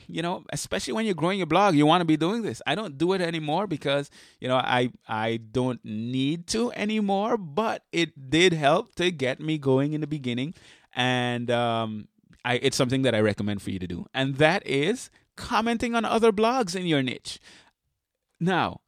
you 0.06 0.22
know, 0.22 0.42
especially 0.50 0.94
when 0.94 1.04
you're 1.04 1.14
growing 1.14 1.38
your 1.38 1.46
blog, 1.46 1.74
you 1.74 1.84
want 1.84 2.00
to 2.00 2.06
be 2.06 2.16
doing 2.16 2.40
this. 2.42 2.62
I 2.66 2.74
don't 2.74 2.96
do 2.96 3.12
it 3.12 3.20
anymore 3.20 3.66
because, 3.66 4.10
you 4.40 4.48
know, 4.48 4.56
I 4.56 4.90
I 5.06 5.36
don't 5.36 5.84
need 5.84 6.46
to 6.48 6.72
anymore, 6.72 7.36
but 7.36 7.84
it 7.92 8.30
did 8.30 8.54
help 8.54 8.94
to 8.96 9.10
get 9.10 9.38
me 9.38 9.58
going 9.58 9.92
in 9.92 10.00
the 10.00 10.06
beginning 10.06 10.54
and 10.94 11.50
um 11.50 12.08
I 12.44 12.54
it's 12.54 12.76
something 12.76 13.02
that 13.02 13.14
I 13.14 13.20
recommend 13.20 13.62
for 13.62 13.70
you 13.70 13.78
to 13.78 13.86
do. 13.86 14.06
And 14.12 14.36
that 14.36 14.66
is 14.66 15.10
commenting 15.36 15.94
on 15.94 16.04
other 16.04 16.32
blogs 16.32 16.74
in 16.76 16.86
your 16.86 17.02
niche. 17.02 17.38
Now, 18.40 18.80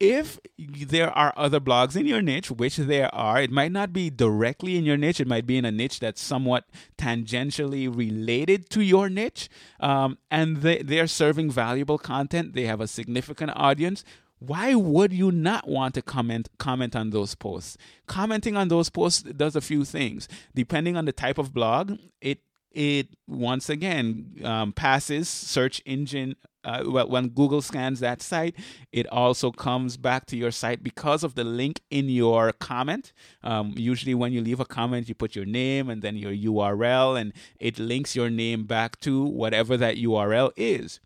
if 0.00 0.38
there 0.58 1.10
are 1.10 1.32
other 1.36 1.60
blogs 1.60 1.96
in 1.96 2.06
your 2.06 2.20
niche, 2.20 2.50
which 2.50 2.76
there 2.76 3.14
are, 3.14 3.40
it 3.40 3.50
might 3.50 3.72
not 3.72 3.92
be 3.92 4.10
directly 4.10 4.76
in 4.76 4.84
your 4.84 4.96
niche. 4.96 5.20
It 5.20 5.26
might 5.26 5.46
be 5.46 5.56
in 5.56 5.64
a 5.64 5.70
niche 5.70 6.00
that's 6.00 6.20
somewhat 6.20 6.64
tangentially 6.98 7.94
related 7.94 8.68
to 8.70 8.82
your 8.82 9.08
niche, 9.08 9.48
um, 9.80 10.18
and 10.30 10.58
they, 10.58 10.82
they're 10.82 11.06
serving 11.06 11.50
valuable 11.50 11.98
content. 11.98 12.54
They 12.54 12.66
have 12.66 12.80
a 12.80 12.88
significant 12.88 13.52
audience. 13.54 14.04
Why 14.38 14.74
would 14.74 15.12
you 15.12 15.30
not 15.30 15.68
want 15.68 15.94
to 15.94 16.02
comment 16.02 16.48
comment 16.58 16.94
on 16.94 17.10
those 17.10 17.34
posts? 17.34 17.76
Commenting 18.06 18.56
on 18.56 18.68
those 18.68 18.90
posts 18.90 19.22
does 19.22 19.56
a 19.56 19.60
few 19.60 19.84
things. 19.84 20.28
Depending 20.54 20.96
on 20.96 21.04
the 21.04 21.12
type 21.12 21.38
of 21.38 21.54
blog, 21.54 21.98
it 22.20 22.40
it 22.70 23.08
once 23.26 23.68
again 23.68 24.40
um, 24.44 24.72
passes 24.72 25.28
search 25.28 25.80
engine 25.86 26.36
uh, 26.64 26.82
well, 26.86 27.08
when 27.08 27.28
Google 27.28 27.60
scans 27.60 28.00
that 28.00 28.22
site, 28.22 28.56
it 28.92 29.06
also 29.08 29.50
comes 29.50 29.96
back 29.96 30.26
to 30.26 30.36
your 30.36 30.50
site 30.50 30.82
because 30.82 31.22
of 31.22 31.34
the 31.34 31.44
link 31.44 31.80
in 31.90 32.08
your 32.08 32.52
comment. 32.52 33.12
Um, 33.42 33.74
usually, 33.76 34.14
when 34.14 34.32
you 34.32 34.40
leave 34.40 34.60
a 34.60 34.64
comment, 34.64 35.08
you 35.08 35.14
put 35.14 35.36
your 35.36 35.44
name 35.44 35.90
and 35.90 36.00
then 36.02 36.16
your 36.16 36.32
URL, 36.32 37.20
and 37.20 37.32
it 37.60 37.78
links 37.78 38.16
your 38.16 38.30
name 38.30 38.64
back 38.64 38.98
to 39.00 39.22
whatever 39.22 39.76
that 39.76 39.96
URL 39.96 40.52
is. 40.56 41.00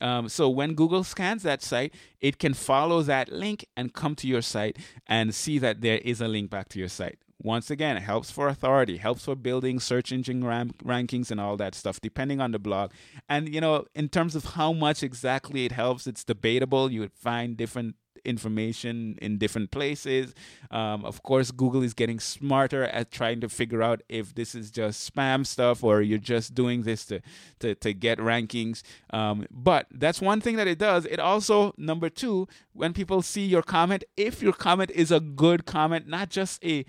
Um, 0.00 0.28
so 0.28 0.48
when 0.48 0.74
Google 0.74 1.04
scans 1.04 1.42
that 1.44 1.62
site, 1.62 1.94
it 2.20 2.38
can 2.38 2.54
follow 2.54 3.02
that 3.02 3.30
link 3.30 3.64
and 3.76 3.92
come 3.92 4.14
to 4.16 4.26
your 4.26 4.42
site 4.42 4.78
and 5.06 5.34
see 5.34 5.58
that 5.58 5.80
there 5.80 5.98
is 5.98 6.20
a 6.20 6.28
link 6.28 6.50
back 6.50 6.68
to 6.70 6.78
your 6.78 6.88
site 6.88 7.18
once 7.44 7.70
again, 7.70 7.96
it 7.96 8.02
helps 8.02 8.30
for 8.30 8.48
authority, 8.48 8.96
helps 8.96 9.26
for 9.26 9.36
building 9.36 9.78
search 9.78 10.10
engine 10.10 10.42
rankings 10.42 11.30
and 11.30 11.38
all 11.38 11.56
that 11.58 11.74
stuff, 11.74 12.00
depending 12.00 12.40
on 12.40 12.52
the 12.52 12.58
blog. 12.58 12.90
And, 13.28 13.54
you 13.54 13.60
know, 13.60 13.84
in 13.94 14.08
terms 14.08 14.34
of 14.34 14.44
how 14.44 14.72
much 14.72 15.02
exactly 15.02 15.66
it 15.66 15.72
helps, 15.72 16.06
it's 16.06 16.24
debatable. 16.24 16.90
You 16.90 17.00
would 17.00 17.12
find 17.12 17.56
different 17.56 17.96
information 18.24 19.18
in 19.20 19.38
different 19.38 19.70
places. 19.70 20.34
Um, 20.70 21.04
of 21.04 21.22
course, 21.22 21.50
Google 21.50 21.82
is 21.82 21.94
getting 21.94 22.20
smarter 22.20 22.84
at 22.84 23.10
trying 23.10 23.40
to 23.40 23.48
figure 23.48 23.82
out 23.82 24.02
if 24.08 24.34
this 24.34 24.54
is 24.54 24.70
just 24.70 25.14
spam 25.14 25.46
stuff 25.46 25.84
or 25.84 26.02
you're 26.02 26.18
just 26.18 26.54
doing 26.54 26.82
this 26.82 27.04
to 27.06 27.20
to, 27.60 27.74
to 27.76 27.92
get 27.92 28.18
rankings. 28.18 28.82
Um, 29.10 29.46
but 29.50 29.86
that's 29.90 30.20
one 30.20 30.40
thing 30.40 30.56
that 30.56 30.66
it 30.66 30.78
does. 30.78 31.06
It 31.06 31.20
also 31.20 31.74
number 31.76 32.08
two, 32.08 32.48
when 32.72 32.92
people 32.92 33.22
see 33.22 33.46
your 33.46 33.62
comment, 33.62 34.04
if 34.16 34.42
your 34.42 34.52
comment 34.52 34.90
is 34.90 35.10
a 35.10 35.20
good 35.20 35.66
comment, 35.66 36.08
not 36.08 36.30
just 36.30 36.64
a 36.64 36.84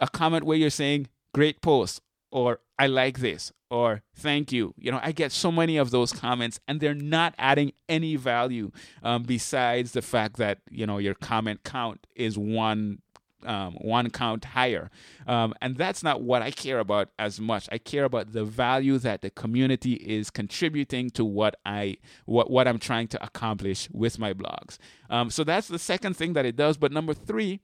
a 0.00 0.08
comment 0.08 0.44
where 0.44 0.56
you're 0.56 0.70
saying 0.70 1.08
great 1.34 1.60
post 1.60 2.00
or 2.32 2.60
I 2.78 2.88
like 2.88 3.20
this 3.20 3.52
or 3.70 4.02
thank 4.16 4.50
you. 4.50 4.74
You 4.76 4.90
know, 4.90 5.00
I 5.02 5.12
get 5.12 5.30
so 5.30 5.52
many 5.52 5.76
of 5.76 5.90
those 5.90 6.12
comments 6.12 6.58
and 6.66 6.80
they're 6.80 6.94
not 6.94 7.34
adding 7.38 7.72
any 7.88 8.16
value 8.16 8.72
um, 9.02 9.22
besides 9.22 9.92
the 9.92 10.02
fact 10.02 10.36
that, 10.38 10.58
you 10.70 10.86
know, 10.86 10.98
your 10.98 11.14
comment 11.14 11.62
count 11.62 12.06
is 12.16 12.36
one 12.36 13.00
um, 13.44 13.74
one 13.80 14.08
count 14.10 14.44
higher. 14.44 14.88
Um, 15.26 15.52
and 15.60 15.76
that's 15.76 16.02
not 16.02 16.22
what 16.22 16.42
I 16.42 16.52
care 16.52 16.78
about 16.78 17.08
as 17.18 17.40
much. 17.40 17.68
I 17.72 17.78
care 17.78 18.04
about 18.04 18.32
the 18.32 18.44
value 18.44 18.98
that 18.98 19.22
the 19.22 19.30
community 19.30 19.94
is 19.94 20.30
contributing 20.30 21.10
to 21.10 21.24
what 21.24 21.56
I 21.64 21.96
what 22.24 22.50
what 22.50 22.68
I'm 22.68 22.78
trying 22.78 23.08
to 23.08 23.24
accomplish 23.24 23.88
with 23.92 24.18
my 24.18 24.32
blogs. 24.32 24.78
Um, 25.10 25.30
so 25.30 25.44
that's 25.44 25.68
the 25.68 25.78
second 25.78 26.16
thing 26.16 26.34
that 26.34 26.46
it 26.46 26.56
does. 26.56 26.76
But 26.76 26.92
number 26.92 27.14
three 27.14 27.60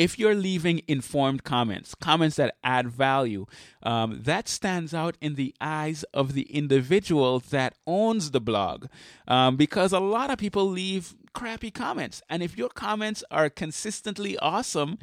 if 0.00 0.18
you're 0.18 0.34
leaving 0.34 0.80
informed 0.88 1.44
comments, 1.44 1.94
comments 1.94 2.36
that 2.36 2.56
add 2.64 2.88
value, 2.88 3.44
um, 3.82 4.18
that 4.22 4.48
stands 4.48 4.94
out 4.94 5.14
in 5.20 5.34
the 5.34 5.54
eyes 5.60 6.04
of 6.14 6.32
the 6.32 6.44
individual 6.44 7.38
that 7.38 7.74
owns 7.86 8.30
the 8.30 8.40
blog. 8.40 8.86
Um, 9.28 9.58
because 9.58 9.92
a 9.92 10.00
lot 10.00 10.30
of 10.30 10.38
people 10.38 10.64
leave 10.64 11.14
crappy 11.34 11.70
comments. 11.70 12.22
And 12.30 12.42
if 12.42 12.56
your 12.56 12.70
comments 12.70 13.22
are 13.30 13.50
consistently 13.50 14.38
awesome, 14.38 14.96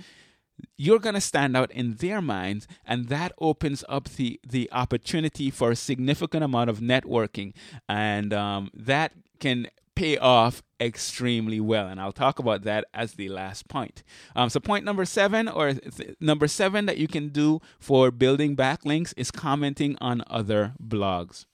you're 0.77 0.97
going 0.97 1.13
to 1.13 1.21
stand 1.21 1.55
out 1.55 1.71
in 1.71 1.97
their 1.97 2.19
minds 2.19 2.67
and 2.83 3.10
that 3.10 3.31
opens 3.39 3.83
up 3.88 4.10
the 4.10 4.39
the 4.43 4.67
opportunity 4.71 5.51
for 5.51 5.69
a 5.69 5.75
significant 5.75 6.43
amount 6.43 6.67
of 6.67 6.79
networking 6.79 7.53
and 7.88 8.33
um, 8.33 8.71
that 8.73 9.12
can 9.39 9.67
pay 9.97 10.17
off 10.17 10.62
extremely 10.79 11.60
well. 11.60 11.88
And 11.88 11.99
I'll 11.99 12.12
talk 12.12 12.38
about 12.38 12.63
that 12.63 12.86
as 12.93 13.13
the 13.13 13.29
last 13.29 13.67
point. 13.67 14.03
Um, 14.36 14.49
so, 14.49 14.60
point 14.60 14.86
number 14.86 15.05
seven, 15.05 15.47
or 15.47 15.73
th- 15.73 16.15
number 16.19 16.47
seven 16.47 16.86
that 16.86 16.97
you 16.97 17.07
can 17.07 17.29
do 17.29 17.60
for 17.79 18.12
building 18.12 18.55
backlinks 18.55 19.13
is 19.17 19.31
commenting 19.31 19.97
on 19.99 20.23
other 20.27 20.73
blogs. 20.81 21.45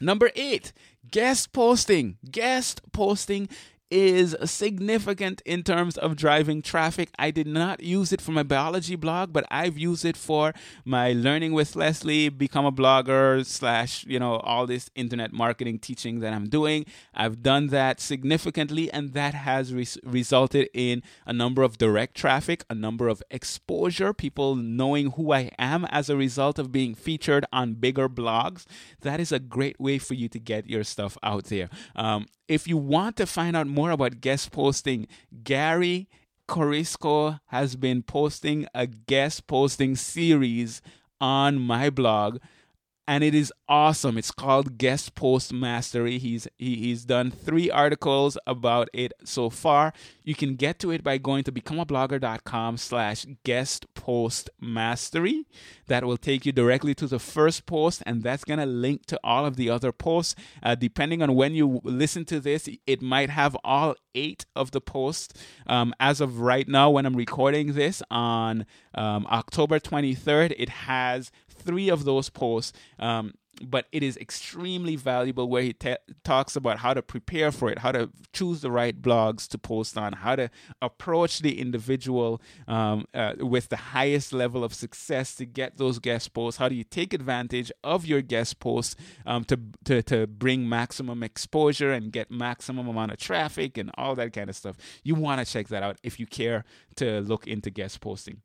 Number 0.00 0.30
eight, 0.34 0.72
guest 1.10 1.52
posting. 1.52 2.18
Guest 2.30 2.82
posting 2.92 3.48
is 3.90 4.36
significant 4.44 5.42
in 5.44 5.62
terms 5.62 5.96
of 5.96 6.16
driving 6.16 6.62
traffic. 6.62 7.10
I 7.18 7.30
did 7.30 7.46
not 7.46 7.82
use 7.82 8.12
it 8.12 8.20
for 8.20 8.32
my 8.32 8.42
biology 8.42 8.96
blog, 8.96 9.32
but 9.32 9.44
I've 9.50 9.78
used 9.78 10.04
it 10.04 10.16
for 10.16 10.52
my 10.84 11.12
learning 11.12 11.52
with 11.52 11.76
Leslie, 11.76 12.28
become 12.28 12.64
a 12.64 12.72
blogger, 12.72 13.44
slash, 13.44 14.04
you 14.06 14.18
know, 14.18 14.36
all 14.36 14.66
this 14.66 14.90
internet 14.94 15.32
marketing 15.32 15.78
teaching 15.78 16.20
that 16.20 16.32
I'm 16.32 16.48
doing. 16.48 16.86
I've 17.14 17.42
done 17.42 17.68
that 17.68 18.00
significantly, 18.00 18.90
and 18.92 19.12
that 19.12 19.34
has 19.34 19.72
res- 19.72 19.98
resulted 20.02 20.68
in 20.74 21.02
a 21.26 21.32
number 21.32 21.62
of 21.62 21.78
direct 21.78 22.16
traffic, 22.16 22.64
a 22.68 22.74
number 22.74 23.08
of 23.08 23.22
exposure, 23.30 24.12
people 24.12 24.56
knowing 24.56 25.12
who 25.12 25.32
I 25.32 25.50
am 25.58 25.84
as 25.86 26.08
a 26.08 26.16
result 26.16 26.58
of 26.58 26.72
being 26.72 26.94
featured 26.94 27.44
on 27.52 27.74
bigger 27.74 28.08
blogs. 28.08 28.64
That 29.02 29.20
is 29.20 29.30
a 29.32 29.38
great 29.38 29.78
way 29.78 29.98
for 29.98 30.14
you 30.14 30.28
to 30.28 30.38
get 30.38 30.68
your 30.68 30.84
stuff 30.84 31.16
out 31.22 31.44
there. 31.44 31.68
Um, 31.94 32.26
if 32.48 32.68
you 32.68 32.76
want 32.76 33.16
to 33.16 33.26
find 33.26 33.56
out 33.56 33.66
more 33.74 33.90
about 33.90 34.20
guest 34.20 34.52
posting, 34.52 35.08
Gary 35.42 36.08
Korisko 36.48 37.40
has 37.46 37.74
been 37.74 38.02
posting 38.02 38.66
a 38.74 38.86
guest 38.86 39.46
posting 39.46 39.96
series 39.96 40.80
on 41.20 41.58
my 41.58 41.90
blog 41.90 42.38
and 43.06 43.22
it 43.22 43.34
is 43.34 43.52
awesome. 43.68 44.16
It's 44.16 44.30
called 44.30 44.78
Guest 44.78 45.14
Post 45.14 45.52
Mastery. 45.52 46.18
He's 46.18 46.48
he, 46.58 46.76
he's 46.76 47.04
done 47.04 47.30
three 47.30 47.70
articles 47.70 48.38
about 48.46 48.88
it 48.92 49.12
so 49.24 49.50
far. 49.50 49.92
You 50.22 50.34
can 50.34 50.56
get 50.56 50.78
to 50.80 50.90
it 50.90 51.04
by 51.04 51.18
going 51.18 51.44
to 51.44 51.52
becomeablogger.com 51.52 52.78
slash 52.78 53.26
guest 53.44 53.92
post 53.94 54.48
mastery. 54.60 55.44
That 55.86 56.04
will 56.04 56.16
take 56.16 56.46
you 56.46 56.52
directly 56.52 56.94
to 56.94 57.06
the 57.06 57.18
first 57.18 57.66
post, 57.66 58.02
and 58.06 58.22
that's 58.22 58.44
gonna 58.44 58.66
link 58.66 59.04
to 59.06 59.20
all 59.22 59.44
of 59.44 59.56
the 59.56 59.68
other 59.68 59.92
posts. 59.92 60.34
Uh, 60.62 60.74
depending 60.74 61.22
on 61.22 61.34
when 61.34 61.54
you 61.54 61.80
listen 61.84 62.24
to 62.26 62.40
this, 62.40 62.68
it 62.86 63.02
might 63.02 63.30
have 63.30 63.56
all 63.64 63.96
eight 64.14 64.46
of 64.56 64.70
the 64.70 64.80
posts. 64.80 65.34
Um, 65.66 65.94
as 66.00 66.20
of 66.20 66.40
right 66.40 66.68
now, 66.68 66.90
when 66.90 67.04
I'm 67.04 67.16
recording 67.16 67.74
this 67.74 68.02
on 68.10 68.64
um, 68.94 69.26
October 69.26 69.78
23rd, 69.78 70.54
it 70.56 70.68
has 70.68 71.30
three 71.64 71.88
of 71.88 72.04
those 72.04 72.30
posts. 72.30 72.72
Um, 72.98 73.34
but 73.62 73.86
it 73.92 74.02
is 74.02 74.16
extremely 74.16 74.96
valuable 74.96 75.48
where 75.48 75.62
he 75.62 75.72
ta 75.72 75.96
talks 76.22 76.56
about 76.56 76.78
how 76.78 76.94
to 76.94 77.02
prepare 77.02 77.52
for 77.52 77.70
it, 77.70 77.78
how 77.78 77.92
to 77.92 78.10
choose 78.32 78.60
the 78.60 78.70
right 78.70 79.00
blogs 79.00 79.46
to 79.48 79.58
post 79.58 79.96
on, 79.96 80.12
how 80.12 80.36
to 80.36 80.50
approach 80.82 81.40
the 81.40 81.60
individual 81.60 82.40
um, 82.66 83.06
uh, 83.14 83.34
with 83.38 83.68
the 83.68 83.76
highest 83.76 84.32
level 84.32 84.64
of 84.64 84.74
success 84.74 85.34
to 85.36 85.44
get 85.44 85.76
those 85.76 85.98
guest 85.98 86.32
posts. 86.34 86.58
How 86.58 86.68
do 86.68 86.74
you 86.74 86.84
take 86.84 87.12
advantage 87.12 87.70
of 87.82 88.06
your 88.06 88.22
guest 88.22 88.60
posts 88.60 88.96
um, 89.26 89.44
to, 89.44 89.58
to, 89.84 90.02
to 90.02 90.26
bring 90.26 90.68
maximum 90.68 91.22
exposure 91.22 91.92
and 91.92 92.12
get 92.12 92.30
maximum 92.30 92.88
amount 92.88 93.12
of 93.12 93.18
traffic 93.18 93.78
and 93.78 93.90
all 93.96 94.14
that 94.16 94.32
kind 94.32 94.50
of 94.50 94.56
stuff. 94.56 94.76
You 95.02 95.14
want 95.14 95.44
to 95.44 95.50
check 95.50 95.68
that 95.68 95.82
out 95.82 95.98
if 96.02 96.18
you 96.18 96.26
care 96.26 96.64
to 96.96 97.20
look 97.20 97.46
into 97.46 97.70
guest 97.70 98.00
posting. 98.00 98.42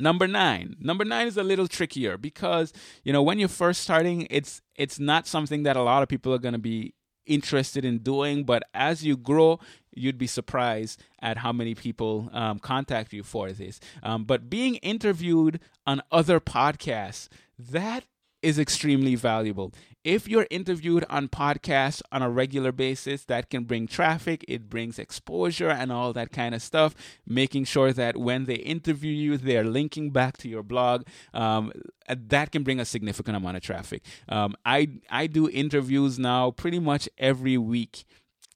Number 0.00 0.26
nine. 0.26 0.76
Number 0.80 1.04
nine 1.04 1.26
is 1.26 1.36
a 1.36 1.42
little 1.42 1.68
trickier 1.68 2.16
because 2.16 2.72
you 3.04 3.12
know 3.12 3.22
when 3.22 3.38
you're 3.38 3.48
first 3.48 3.82
starting, 3.82 4.26
it's 4.30 4.62
it's 4.74 4.98
not 4.98 5.26
something 5.26 5.62
that 5.64 5.76
a 5.76 5.82
lot 5.82 6.02
of 6.02 6.08
people 6.08 6.32
are 6.34 6.38
going 6.38 6.54
to 6.54 6.58
be 6.58 6.94
interested 7.26 7.84
in 7.84 7.98
doing. 7.98 8.44
But 8.44 8.64
as 8.74 9.04
you 9.04 9.16
grow, 9.16 9.60
you'd 9.94 10.18
be 10.18 10.26
surprised 10.26 11.02
at 11.20 11.38
how 11.38 11.52
many 11.52 11.74
people 11.74 12.30
um, 12.32 12.58
contact 12.58 13.12
you 13.12 13.22
for 13.22 13.52
this. 13.52 13.80
Um, 14.02 14.24
but 14.24 14.50
being 14.50 14.76
interviewed 14.76 15.60
on 15.86 16.02
other 16.10 16.40
podcasts, 16.40 17.28
that 17.58 18.04
is 18.42 18.58
extremely 18.58 19.14
valuable. 19.14 19.72
If 20.02 20.26
you're 20.28 20.46
interviewed 20.50 21.04
on 21.10 21.28
podcasts 21.28 22.00
on 22.10 22.22
a 22.22 22.30
regular 22.30 22.72
basis, 22.72 23.24
that 23.24 23.50
can 23.50 23.64
bring 23.64 23.86
traffic, 23.86 24.44
it 24.48 24.70
brings 24.70 24.98
exposure 24.98 25.68
and 25.68 25.92
all 25.92 26.14
that 26.14 26.32
kind 26.32 26.54
of 26.54 26.62
stuff. 26.62 26.94
Making 27.26 27.64
sure 27.64 27.92
that 27.92 28.16
when 28.16 28.46
they 28.46 28.54
interview 28.54 29.12
you, 29.12 29.36
they're 29.36 29.64
linking 29.64 30.10
back 30.10 30.38
to 30.38 30.48
your 30.48 30.62
blog. 30.62 31.04
Um, 31.34 31.72
that 32.08 32.50
can 32.50 32.62
bring 32.62 32.80
a 32.80 32.84
significant 32.84 33.36
amount 33.36 33.58
of 33.58 33.62
traffic. 33.62 34.02
Um, 34.28 34.56
I 34.64 34.88
I 35.10 35.26
do 35.26 35.50
interviews 35.50 36.18
now 36.18 36.50
pretty 36.50 36.78
much 36.78 37.08
every 37.18 37.58
week 37.58 38.04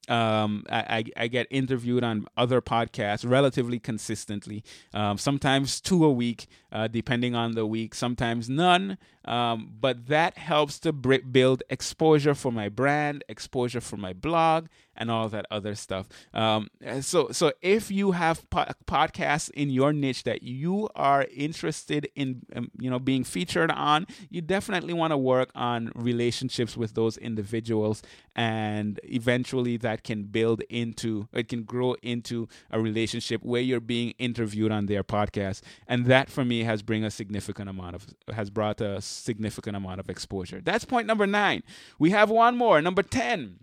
um, 0.08 0.64
I, 0.70 1.04
I, 1.16 1.28
get 1.28 1.46
interviewed 1.50 2.04
on 2.04 2.26
other 2.36 2.60
podcasts 2.60 3.28
relatively 3.28 3.78
consistently, 3.78 4.62
um, 4.92 5.16
sometimes 5.18 5.80
two 5.80 6.04
a 6.04 6.12
week, 6.12 6.46
uh, 6.70 6.88
depending 6.88 7.34
on 7.34 7.52
the 7.52 7.66
week, 7.66 7.94
sometimes 7.94 8.50
none. 8.50 8.98
Um, 9.24 9.70
but 9.80 10.06
that 10.06 10.38
helps 10.38 10.78
to 10.80 10.92
build 10.92 11.62
exposure 11.70 12.34
for 12.34 12.52
my 12.52 12.68
brand, 12.68 13.24
exposure 13.28 13.80
for 13.80 13.96
my 13.96 14.12
blog, 14.12 14.66
and 14.96 15.10
all 15.10 15.28
that 15.28 15.46
other 15.50 15.74
stuff. 15.74 16.08
Um, 16.32 16.68
so, 17.00 17.30
so 17.32 17.52
if 17.62 17.90
you 17.90 18.12
have 18.12 18.48
po- 18.50 18.66
podcasts 18.86 19.50
in 19.50 19.70
your 19.70 19.92
niche 19.92 20.22
that 20.24 20.42
you 20.42 20.88
are 20.94 21.26
interested 21.34 22.08
in, 22.14 22.42
um, 22.54 22.70
you 22.78 22.90
know, 22.90 22.98
being 22.98 23.24
featured 23.24 23.70
on, 23.70 24.06
you 24.30 24.40
definitely 24.40 24.94
want 24.94 25.10
to 25.10 25.16
work 25.16 25.50
on 25.54 25.90
relationships 25.94 26.76
with 26.76 26.94
those 26.94 27.16
individuals, 27.16 28.02
and 28.36 29.00
eventually 29.04 29.76
that 29.78 30.04
can 30.04 30.24
build 30.24 30.62
into, 30.68 31.28
it 31.32 31.48
can 31.48 31.64
grow 31.64 31.94
into 32.02 32.48
a 32.70 32.80
relationship 32.80 33.42
where 33.42 33.62
you're 33.62 33.80
being 33.80 34.10
interviewed 34.18 34.70
on 34.70 34.86
their 34.86 35.02
podcast, 35.02 35.62
and 35.88 36.06
that 36.06 36.30
for 36.30 36.44
me 36.44 36.64
has 36.64 36.82
bring 36.82 37.04
a 37.04 37.10
significant 37.10 37.68
amount 37.68 37.94
of 37.94 38.06
has 38.32 38.50
brought 38.50 38.80
a 38.80 39.00
significant 39.14 39.76
amount 39.76 40.00
of 40.00 40.10
exposure. 40.10 40.60
That's 40.62 40.84
point 40.84 41.06
number 41.06 41.26
nine. 41.26 41.62
We 41.98 42.10
have 42.10 42.30
one 42.30 42.56
more. 42.56 42.80
Number 42.82 43.02
10 43.02 43.58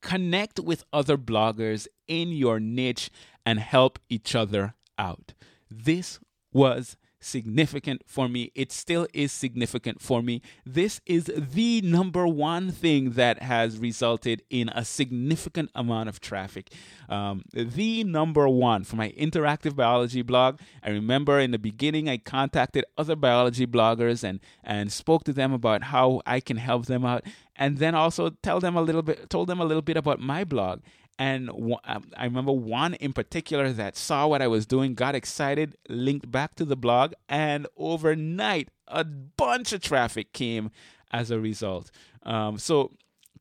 connect 0.00 0.60
with 0.60 0.84
other 0.92 1.16
bloggers 1.16 1.86
in 2.06 2.30
your 2.30 2.60
niche 2.60 3.10
and 3.44 3.58
help 3.58 3.98
each 4.08 4.34
other 4.34 4.74
out. 4.98 5.34
This 5.70 6.20
was 6.52 6.96
significant 7.20 8.02
for 8.06 8.28
me. 8.28 8.52
It 8.54 8.72
still 8.72 9.06
is 9.12 9.32
significant 9.32 10.00
for 10.00 10.22
me. 10.22 10.42
This 10.64 11.00
is 11.06 11.30
the 11.34 11.80
number 11.82 12.26
one 12.26 12.70
thing 12.70 13.12
that 13.12 13.42
has 13.42 13.78
resulted 13.78 14.42
in 14.50 14.68
a 14.70 14.84
significant 14.84 15.70
amount 15.74 16.08
of 16.08 16.20
traffic. 16.20 16.72
Um, 17.08 17.44
the 17.52 18.04
number 18.04 18.48
one 18.48 18.84
for 18.84 18.96
my 18.96 19.10
interactive 19.10 19.76
biology 19.76 20.22
blog. 20.22 20.60
I 20.82 20.90
remember 20.90 21.38
in 21.38 21.50
the 21.50 21.58
beginning, 21.58 22.08
I 22.08 22.18
contacted 22.18 22.84
other 22.96 23.16
biology 23.16 23.66
bloggers 23.66 24.22
and, 24.22 24.40
and 24.62 24.92
spoke 24.92 25.24
to 25.24 25.32
them 25.32 25.52
about 25.52 25.84
how 25.84 26.22
I 26.26 26.40
can 26.40 26.56
help 26.56 26.86
them 26.86 27.04
out. 27.04 27.24
And 27.56 27.78
then 27.78 27.94
also 27.94 28.30
tell 28.30 28.60
them 28.60 28.76
a 28.76 28.82
little 28.82 29.02
bit, 29.02 29.30
told 29.30 29.48
them 29.48 29.60
a 29.60 29.64
little 29.64 29.82
bit 29.82 29.96
about 29.96 30.20
my 30.20 30.44
blog. 30.44 30.80
And 31.18 31.48
um, 31.50 32.04
I 32.16 32.24
remember 32.24 32.52
one 32.52 32.94
in 32.94 33.12
particular 33.12 33.72
that 33.72 33.96
saw 33.96 34.26
what 34.26 34.42
I 34.42 34.48
was 34.48 34.66
doing, 34.66 34.94
got 34.94 35.14
excited, 35.14 35.76
linked 35.88 36.30
back 36.30 36.54
to 36.56 36.64
the 36.64 36.76
blog, 36.76 37.14
and 37.28 37.66
overnight, 37.76 38.68
a 38.86 39.04
bunch 39.04 39.72
of 39.72 39.80
traffic 39.80 40.32
came 40.32 40.70
as 41.10 41.30
a 41.30 41.40
result. 41.40 41.90
Um, 42.22 42.58
so, 42.58 42.92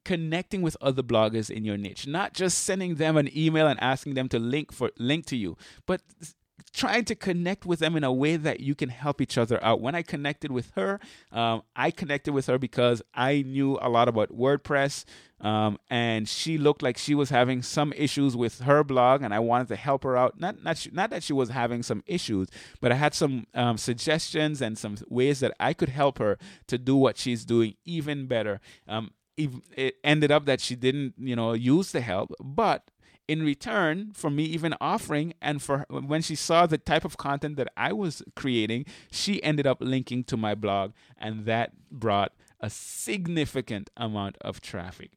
connecting 0.05 0.61
with 0.61 0.77
other 0.79 1.03
bloggers 1.03 1.49
in 1.49 1.65
your 1.65 1.77
niche, 1.77 2.07
not 2.07 2.33
just 2.33 2.59
sending 2.59 2.95
them 2.95 3.17
an 3.17 3.29
email 3.35 3.67
and 3.67 3.81
asking 3.81 4.13
them 4.13 4.29
to 4.29 4.39
link 4.39 4.71
for 4.71 4.91
link 4.97 5.25
to 5.25 5.35
you, 5.35 5.57
but 5.85 6.01
trying 6.73 7.05
to 7.05 7.15
connect 7.15 7.65
with 7.65 7.79
them 7.79 7.95
in 7.95 8.03
a 8.03 8.11
way 8.11 8.37
that 8.37 8.59
you 8.59 8.75
can 8.75 8.89
help 8.89 9.21
each 9.21 9.37
other 9.37 9.63
out. 9.63 9.81
When 9.81 9.95
I 9.95 10.01
connected 10.01 10.51
with 10.51 10.71
her, 10.75 10.99
um, 11.31 11.63
I 11.75 11.91
connected 11.91 12.33
with 12.33 12.47
her 12.47 12.57
because 12.57 13.01
I 13.13 13.43
knew 13.45 13.77
a 13.81 13.89
lot 13.89 14.07
about 14.07 14.29
WordPress. 14.29 15.05
Um, 15.41 15.77
and 15.89 16.27
she 16.29 16.57
looked 16.57 16.81
like 16.81 16.97
she 16.97 17.13
was 17.13 17.29
having 17.29 17.61
some 17.61 17.93
issues 17.93 18.37
with 18.37 18.61
her 18.61 18.83
blog, 18.83 19.21
and 19.21 19.33
I 19.33 19.39
wanted 19.39 19.67
to 19.67 19.75
help 19.75 20.03
her 20.03 20.15
out. 20.15 20.39
Not 20.39 20.63
not 20.63 20.87
not 20.93 21.09
that 21.09 21.23
she 21.23 21.33
was 21.33 21.49
having 21.49 21.83
some 21.83 22.03
issues, 22.07 22.47
but 22.79 22.91
I 22.91 22.95
had 22.95 23.13
some 23.13 23.45
um, 23.53 23.77
suggestions 23.77 24.61
and 24.61 24.77
some 24.77 24.97
ways 25.09 25.41
that 25.41 25.53
I 25.59 25.73
could 25.73 25.89
help 25.89 26.19
her 26.19 26.37
to 26.67 26.77
do 26.77 26.95
what 26.95 27.17
she's 27.17 27.43
doing 27.43 27.75
even 27.83 28.27
better. 28.27 28.61
Um, 28.87 29.11
it 29.37 29.95
ended 30.03 30.31
up 30.31 30.45
that 30.45 30.61
she 30.61 30.75
didn't, 30.75 31.15
you 31.17 31.35
know, 31.35 31.53
use 31.53 31.91
the 31.91 32.01
help, 32.01 32.33
but 32.41 32.89
in 33.27 33.43
return 33.43 34.11
for 34.13 34.29
me 34.29 34.43
even 34.43 34.75
offering 34.79 35.33
and 35.41 35.61
for 35.61 35.85
when 35.89 36.21
she 36.21 36.35
saw 36.35 36.65
the 36.65 36.77
type 36.77 37.05
of 37.05 37.17
content 37.17 37.57
that 37.57 37.71
I 37.75 37.91
was 37.93 38.21
creating, 38.35 38.85
she 39.11 39.41
ended 39.43 39.65
up 39.65 39.77
linking 39.81 40.23
to 40.25 40.37
my 40.37 40.55
blog 40.55 40.93
and 41.17 41.45
that 41.45 41.73
brought 41.91 42.33
a 42.59 42.69
significant 42.69 43.89
amount 43.97 44.37
of 44.41 44.61
traffic. 44.61 45.11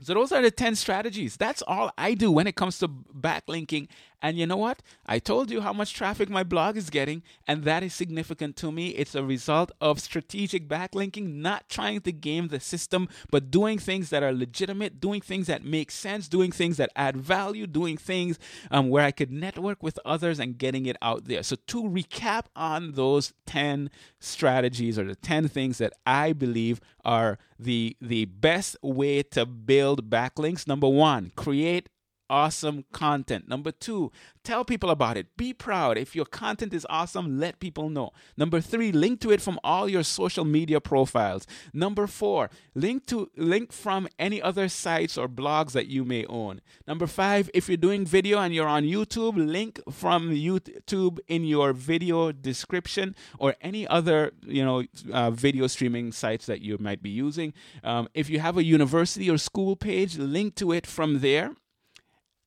So 0.00 0.14
those 0.14 0.32
are 0.32 0.42
the 0.42 0.50
10 0.50 0.74
strategies. 0.74 1.36
That's 1.36 1.62
all 1.62 1.92
I 1.96 2.14
do 2.14 2.32
when 2.32 2.48
it 2.48 2.56
comes 2.56 2.78
to 2.80 2.88
backlinking 2.88 3.88
and 4.22 4.38
you 4.38 4.46
know 4.46 4.56
what? 4.56 4.82
I 5.04 5.18
told 5.18 5.50
you 5.50 5.60
how 5.62 5.72
much 5.72 5.92
traffic 5.92 6.30
my 6.30 6.44
blog 6.44 6.76
is 6.76 6.90
getting, 6.90 7.24
and 7.48 7.64
that 7.64 7.82
is 7.82 7.92
significant 7.92 8.54
to 8.58 8.70
me. 8.70 8.90
It's 8.90 9.16
a 9.16 9.24
result 9.24 9.72
of 9.80 9.98
strategic 10.00 10.68
backlinking, 10.68 11.34
not 11.34 11.68
trying 11.68 12.02
to 12.02 12.12
game 12.12 12.46
the 12.48 12.60
system, 12.60 13.08
but 13.32 13.50
doing 13.50 13.78
things 13.78 14.10
that 14.10 14.22
are 14.22 14.32
legitimate, 14.32 15.00
doing 15.00 15.20
things 15.20 15.48
that 15.48 15.64
make 15.64 15.90
sense, 15.90 16.28
doing 16.28 16.52
things 16.52 16.76
that 16.76 16.90
add 16.94 17.16
value, 17.16 17.66
doing 17.66 17.96
things 17.96 18.38
um, 18.70 18.88
where 18.88 19.04
I 19.04 19.10
could 19.10 19.32
network 19.32 19.82
with 19.82 19.98
others 20.04 20.38
and 20.38 20.56
getting 20.56 20.86
it 20.86 20.96
out 21.02 21.24
there. 21.24 21.42
So, 21.42 21.56
to 21.66 21.82
recap 21.82 22.44
on 22.54 22.92
those 22.92 23.32
10 23.46 23.90
strategies 24.20 25.00
or 25.00 25.04
the 25.04 25.16
10 25.16 25.48
things 25.48 25.78
that 25.78 25.94
I 26.06 26.32
believe 26.32 26.80
are 27.04 27.38
the, 27.58 27.96
the 28.00 28.26
best 28.26 28.76
way 28.82 29.24
to 29.24 29.44
build 29.46 30.08
backlinks 30.08 30.68
number 30.68 30.88
one, 30.88 31.32
create 31.34 31.88
awesome 32.28 32.84
content. 32.92 33.48
Number 33.48 33.70
two, 33.70 34.10
tell 34.44 34.64
people 34.64 34.90
about 34.90 35.16
it. 35.16 35.36
Be 35.36 35.52
proud. 35.52 35.98
If 35.98 36.16
your 36.16 36.24
content 36.24 36.72
is 36.72 36.86
awesome, 36.88 37.38
let 37.38 37.60
people 37.60 37.88
know. 37.88 38.10
Number 38.36 38.60
three, 38.60 38.92
link 38.92 39.20
to 39.20 39.30
it 39.30 39.40
from 39.40 39.58
all 39.62 39.88
your 39.88 40.02
social 40.02 40.44
media 40.44 40.80
profiles. 40.80 41.46
Number 41.72 42.06
four, 42.06 42.50
link 42.74 43.06
to 43.06 43.30
link 43.36 43.72
from 43.72 44.08
any 44.18 44.40
other 44.40 44.68
sites 44.68 45.18
or 45.18 45.28
blogs 45.28 45.72
that 45.72 45.86
you 45.86 46.04
may 46.04 46.24
own. 46.26 46.60
Number 46.86 47.06
five, 47.06 47.50
if 47.54 47.68
you're 47.68 47.76
doing 47.76 48.04
video 48.06 48.38
and 48.38 48.54
you're 48.54 48.68
on 48.68 48.84
YouTube, 48.84 49.36
link 49.36 49.80
from 49.90 50.30
YouTube 50.30 51.18
in 51.28 51.44
your 51.44 51.72
video 51.72 52.32
description 52.32 53.14
or 53.38 53.54
any 53.60 53.86
other 53.86 54.32
you 54.46 54.64
know 54.64 54.84
uh, 55.12 55.30
video 55.30 55.66
streaming 55.66 56.12
sites 56.12 56.46
that 56.46 56.62
you 56.62 56.78
might 56.78 57.02
be 57.02 57.10
using. 57.10 57.52
Um, 57.84 58.08
if 58.14 58.30
you 58.30 58.40
have 58.40 58.56
a 58.56 58.64
university 58.64 59.30
or 59.30 59.38
school 59.38 59.76
page, 59.76 60.18
link 60.18 60.54
to 60.56 60.72
it 60.72 60.86
from 60.86 61.20
there 61.20 61.52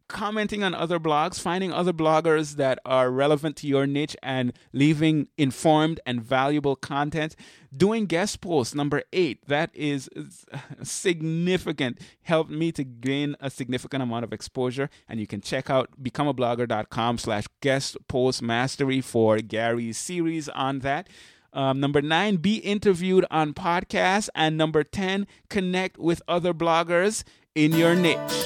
commenting 0.08 0.64
on 0.64 0.74
other 0.74 1.00
blogs, 1.00 1.40
finding 1.40 1.72
other 1.72 1.94
bloggers 1.94 2.56
that 2.56 2.80
are 2.86 3.10
relevant 3.10 3.56
to 3.58 3.68
your 3.68 3.88
niche 3.88 4.16
and 4.22 4.54
leaving 4.74 5.28
informed 5.38 6.00
and 6.06 6.22
valuable 6.22 6.76
content. 6.76 7.36
Doing 7.76 8.06
guest 8.06 8.42
posts, 8.42 8.74
number 8.74 9.04
eight, 9.12 9.46
that 9.48 9.70
is 9.74 10.10
significant, 10.84 12.00
helped 12.22 12.52
me 12.52 12.72
to 12.72 12.84
gain 12.84 13.36
a 13.40 13.50
significant 13.50 14.04
amount 14.04 14.24
of 14.24 14.32
exposure. 14.32 14.90
And 15.10 15.20
you 15.20 15.28
can 15.28 15.42
check 15.42 15.70
out 15.70 15.90
becomeablogger.com 16.02 17.18
slash 17.18 17.46
guest 17.62 17.98
post 18.08 18.42
mastery 18.42 19.02
for 19.02 19.40
Gary's 19.40 19.98
series 19.98 20.48
on 20.50 20.80
that. 20.80 21.10
Um, 21.52 21.80
number 21.80 22.02
nine, 22.02 22.36
be 22.36 22.58
interviewed 22.58 23.26
on 23.32 23.54
podcasts. 23.54 24.30
And 24.36 24.58
number 24.58 24.84
10, 24.84 25.26
connect 25.50 25.98
with 25.98 26.22
other 26.28 26.54
bloggers 26.54 27.24
in 27.56 27.72
your 27.72 27.96
niche. 27.96 28.46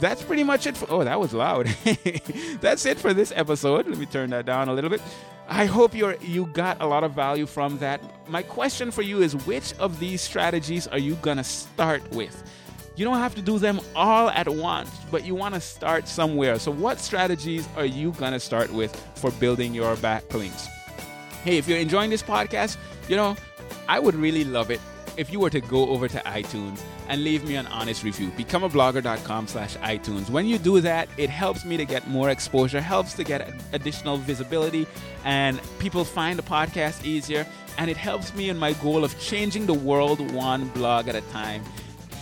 That's 0.00 0.22
pretty 0.22 0.42
much 0.42 0.66
it. 0.66 0.76
For, 0.76 0.86
oh, 0.90 1.04
that 1.04 1.20
was 1.20 1.32
loud. 1.32 1.66
that's 2.60 2.86
it 2.86 2.98
for 2.98 3.14
this 3.14 3.32
episode. 3.36 3.86
Let 3.86 3.98
me 3.98 4.06
turn 4.06 4.30
that 4.30 4.46
down 4.46 4.68
a 4.68 4.72
little 4.72 4.90
bit. 4.90 5.00
I 5.48 5.66
hope 5.66 5.94
you're 5.94 6.16
you 6.22 6.46
got 6.46 6.80
a 6.80 6.86
lot 6.86 7.04
of 7.04 7.12
value 7.12 7.46
from 7.46 7.78
that. 7.78 8.00
My 8.28 8.42
question 8.42 8.90
for 8.90 9.02
you 9.02 9.22
is 9.22 9.34
which 9.46 9.74
of 9.78 9.98
these 10.00 10.20
strategies 10.20 10.86
are 10.86 10.98
you 10.98 11.16
going 11.16 11.36
to 11.36 11.44
start 11.44 12.08
with? 12.12 12.42
You 12.96 13.04
don't 13.04 13.18
have 13.18 13.34
to 13.36 13.42
do 13.42 13.58
them 13.58 13.80
all 13.96 14.30
at 14.30 14.48
once, 14.48 14.90
but 15.10 15.24
you 15.24 15.34
want 15.34 15.54
to 15.54 15.60
start 15.60 16.06
somewhere. 16.06 16.58
So 16.58 16.70
what 16.70 16.98
strategies 16.98 17.68
are 17.76 17.84
you 17.84 18.12
going 18.12 18.32
to 18.32 18.40
start 18.40 18.70
with 18.72 18.94
for 19.14 19.30
building 19.32 19.74
your 19.74 19.96
backlinks? 19.96 20.66
Hey, 21.44 21.56
if 21.56 21.66
you're 21.66 21.78
enjoying 21.78 22.10
this 22.10 22.22
podcast, 22.22 22.76
you 23.08 23.16
know, 23.16 23.36
I 23.88 23.98
would 23.98 24.14
really 24.14 24.44
love 24.44 24.70
it 24.70 24.80
if 25.20 25.30
you 25.30 25.38
were 25.38 25.50
to 25.50 25.60
go 25.60 25.86
over 25.90 26.08
to 26.08 26.18
iTunes 26.20 26.80
and 27.08 27.22
leave 27.22 27.46
me 27.46 27.56
an 27.56 27.66
honest 27.66 28.02
review. 28.02 28.30
Becomeablogger.com 28.38 29.46
slash 29.48 29.76
iTunes. 29.76 30.30
When 30.30 30.46
you 30.46 30.56
do 30.56 30.80
that, 30.80 31.10
it 31.18 31.28
helps 31.28 31.66
me 31.66 31.76
to 31.76 31.84
get 31.84 32.08
more 32.08 32.30
exposure, 32.30 32.80
helps 32.80 33.12
to 33.14 33.22
get 33.22 33.52
additional 33.72 34.16
visibility, 34.16 34.86
and 35.26 35.60
people 35.78 36.04
find 36.04 36.38
the 36.38 36.42
podcast 36.42 37.04
easier. 37.04 37.46
And 37.76 37.90
it 37.90 37.98
helps 37.98 38.34
me 38.34 38.48
in 38.48 38.56
my 38.56 38.72
goal 38.74 39.04
of 39.04 39.18
changing 39.20 39.66
the 39.66 39.74
world 39.74 40.32
one 40.32 40.68
blog 40.68 41.08
at 41.08 41.14
a 41.14 41.20
time. 41.32 41.62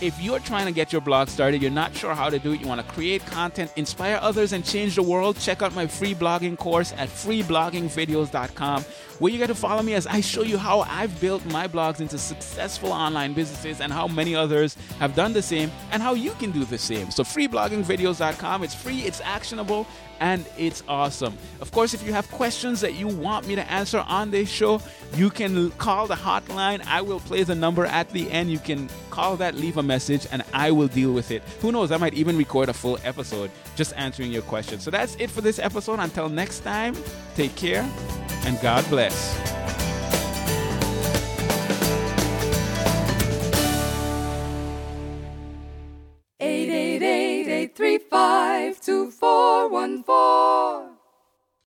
If 0.01 0.21
you're 0.21 0.39
trying 0.39 0.65
to 0.65 0.71
get 0.71 0.93
your 0.93 1.01
blog 1.01 1.27
started, 1.27 1.61
you're 1.61 1.71
not 1.71 1.93
sure 1.93 2.13
how 2.13 2.29
to 2.29 2.39
do 2.39 2.53
it, 2.53 2.61
you 2.61 2.67
want 2.67 2.85
to 2.85 2.93
create 2.93 3.25
content, 3.25 3.71
inspire 3.75 4.17
others, 4.21 4.53
and 4.53 4.63
change 4.63 4.95
the 4.95 5.03
world, 5.03 5.37
check 5.37 5.61
out 5.61 5.73
my 5.75 5.87
free 5.87 6.15
blogging 6.15 6.57
course 6.57 6.93
at 6.97 7.09
freebloggingvideos.com, 7.09 8.85
where 9.19 9.31
you 9.31 9.37
get 9.37 9.47
to 9.47 9.55
follow 9.55 9.83
me 9.83 9.93
as 9.93 10.07
I 10.07 10.21
show 10.21 10.43
you 10.43 10.57
how 10.57 10.81
I've 10.81 11.19
built 11.21 11.45
my 11.45 11.67
blogs 11.67 11.99
into 11.99 12.17
successful 12.17 12.91
online 12.91 13.33
businesses 13.33 13.81
and 13.81 13.91
how 13.91 14.07
many 14.07 14.35
others 14.35 14.75
have 14.99 15.15
done 15.15 15.33
the 15.33 15.41
same 15.41 15.71
and 15.91 16.01
how 16.01 16.13
you 16.13 16.31
can 16.31 16.51
do 16.51 16.65
the 16.65 16.77
same. 16.77 17.11
So, 17.11 17.23
freebloggingvideos.com, 17.23 18.63
it's 18.63 18.73
free, 18.73 18.99
it's 19.01 19.21
actionable, 19.21 19.85
and 20.19 20.45
it's 20.57 20.83
awesome. 20.87 21.37
Of 21.61 21.71
course, 21.71 21.93
if 21.93 22.05
you 22.05 22.13
have 22.13 22.29
questions 22.31 22.81
that 22.81 22.93
you 22.93 23.07
want 23.07 23.47
me 23.47 23.55
to 23.55 23.71
answer 23.71 23.99
on 24.07 24.31
this 24.31 24.49
show, 24.49 24.81
you 25.15 25.29
can 25.29 25.71
call 25.71 26.07
the 26.07 26.15
hotline. 26.15 26.85
I 26.85 27.01
will 27.01 27.19
play 27.21 27.43
the 27.43 27.55
number 27.55 27.85
at 27.85 28.09
the 28.09 28.29
end. 28.31 28.51
You 28.51 28.59
can 28.59 28.89
call 29.09 29.35
that, 29.37 29.55
leave 29.55 29.77
a 29.77 29.83
message, 29.83 30.27
and 30.31 30.43
I 30.53 30.71
will 30.71 30.87
deal 30.87 31.13
with 31.13 31.31
it. 31.31 31.43
Who 31.61 31.71
knows? 31.71 31.91
I 31.91 31.97
might 31.97 32.13
even 32.13 32.37
record 32.37 32.69
a 32.69 32.73
full 32.73 32.99
episode 33.03 33.51
just 33.75 33.93
answering 33.95 34.31
your 34.31 34.43
questions. 34.43 34.83
So 34.83 34.91
that's 34.91 35.15
it 35.15 35.29
for 35.29 35.41
this 35.41 35.59
episode. 35.59 35.99
Until 35.99 36.29
next 36.29 36.59
time, 36.61 36.95
take 37.35 37.55
care 37.55 37.83
and 38.45 38.59
God 38.61 38.87
bless. 38.89 39.37
Eight 46.39 46.69
eight 46.69 47.03
eight 47.03 47.47
eight 47.47 47.75
three 47.75 47.97
five 47.97 48.79
two 48.81 49.11
four 49.11 49.69
one 49.69 50.03
four. 50.03 50.98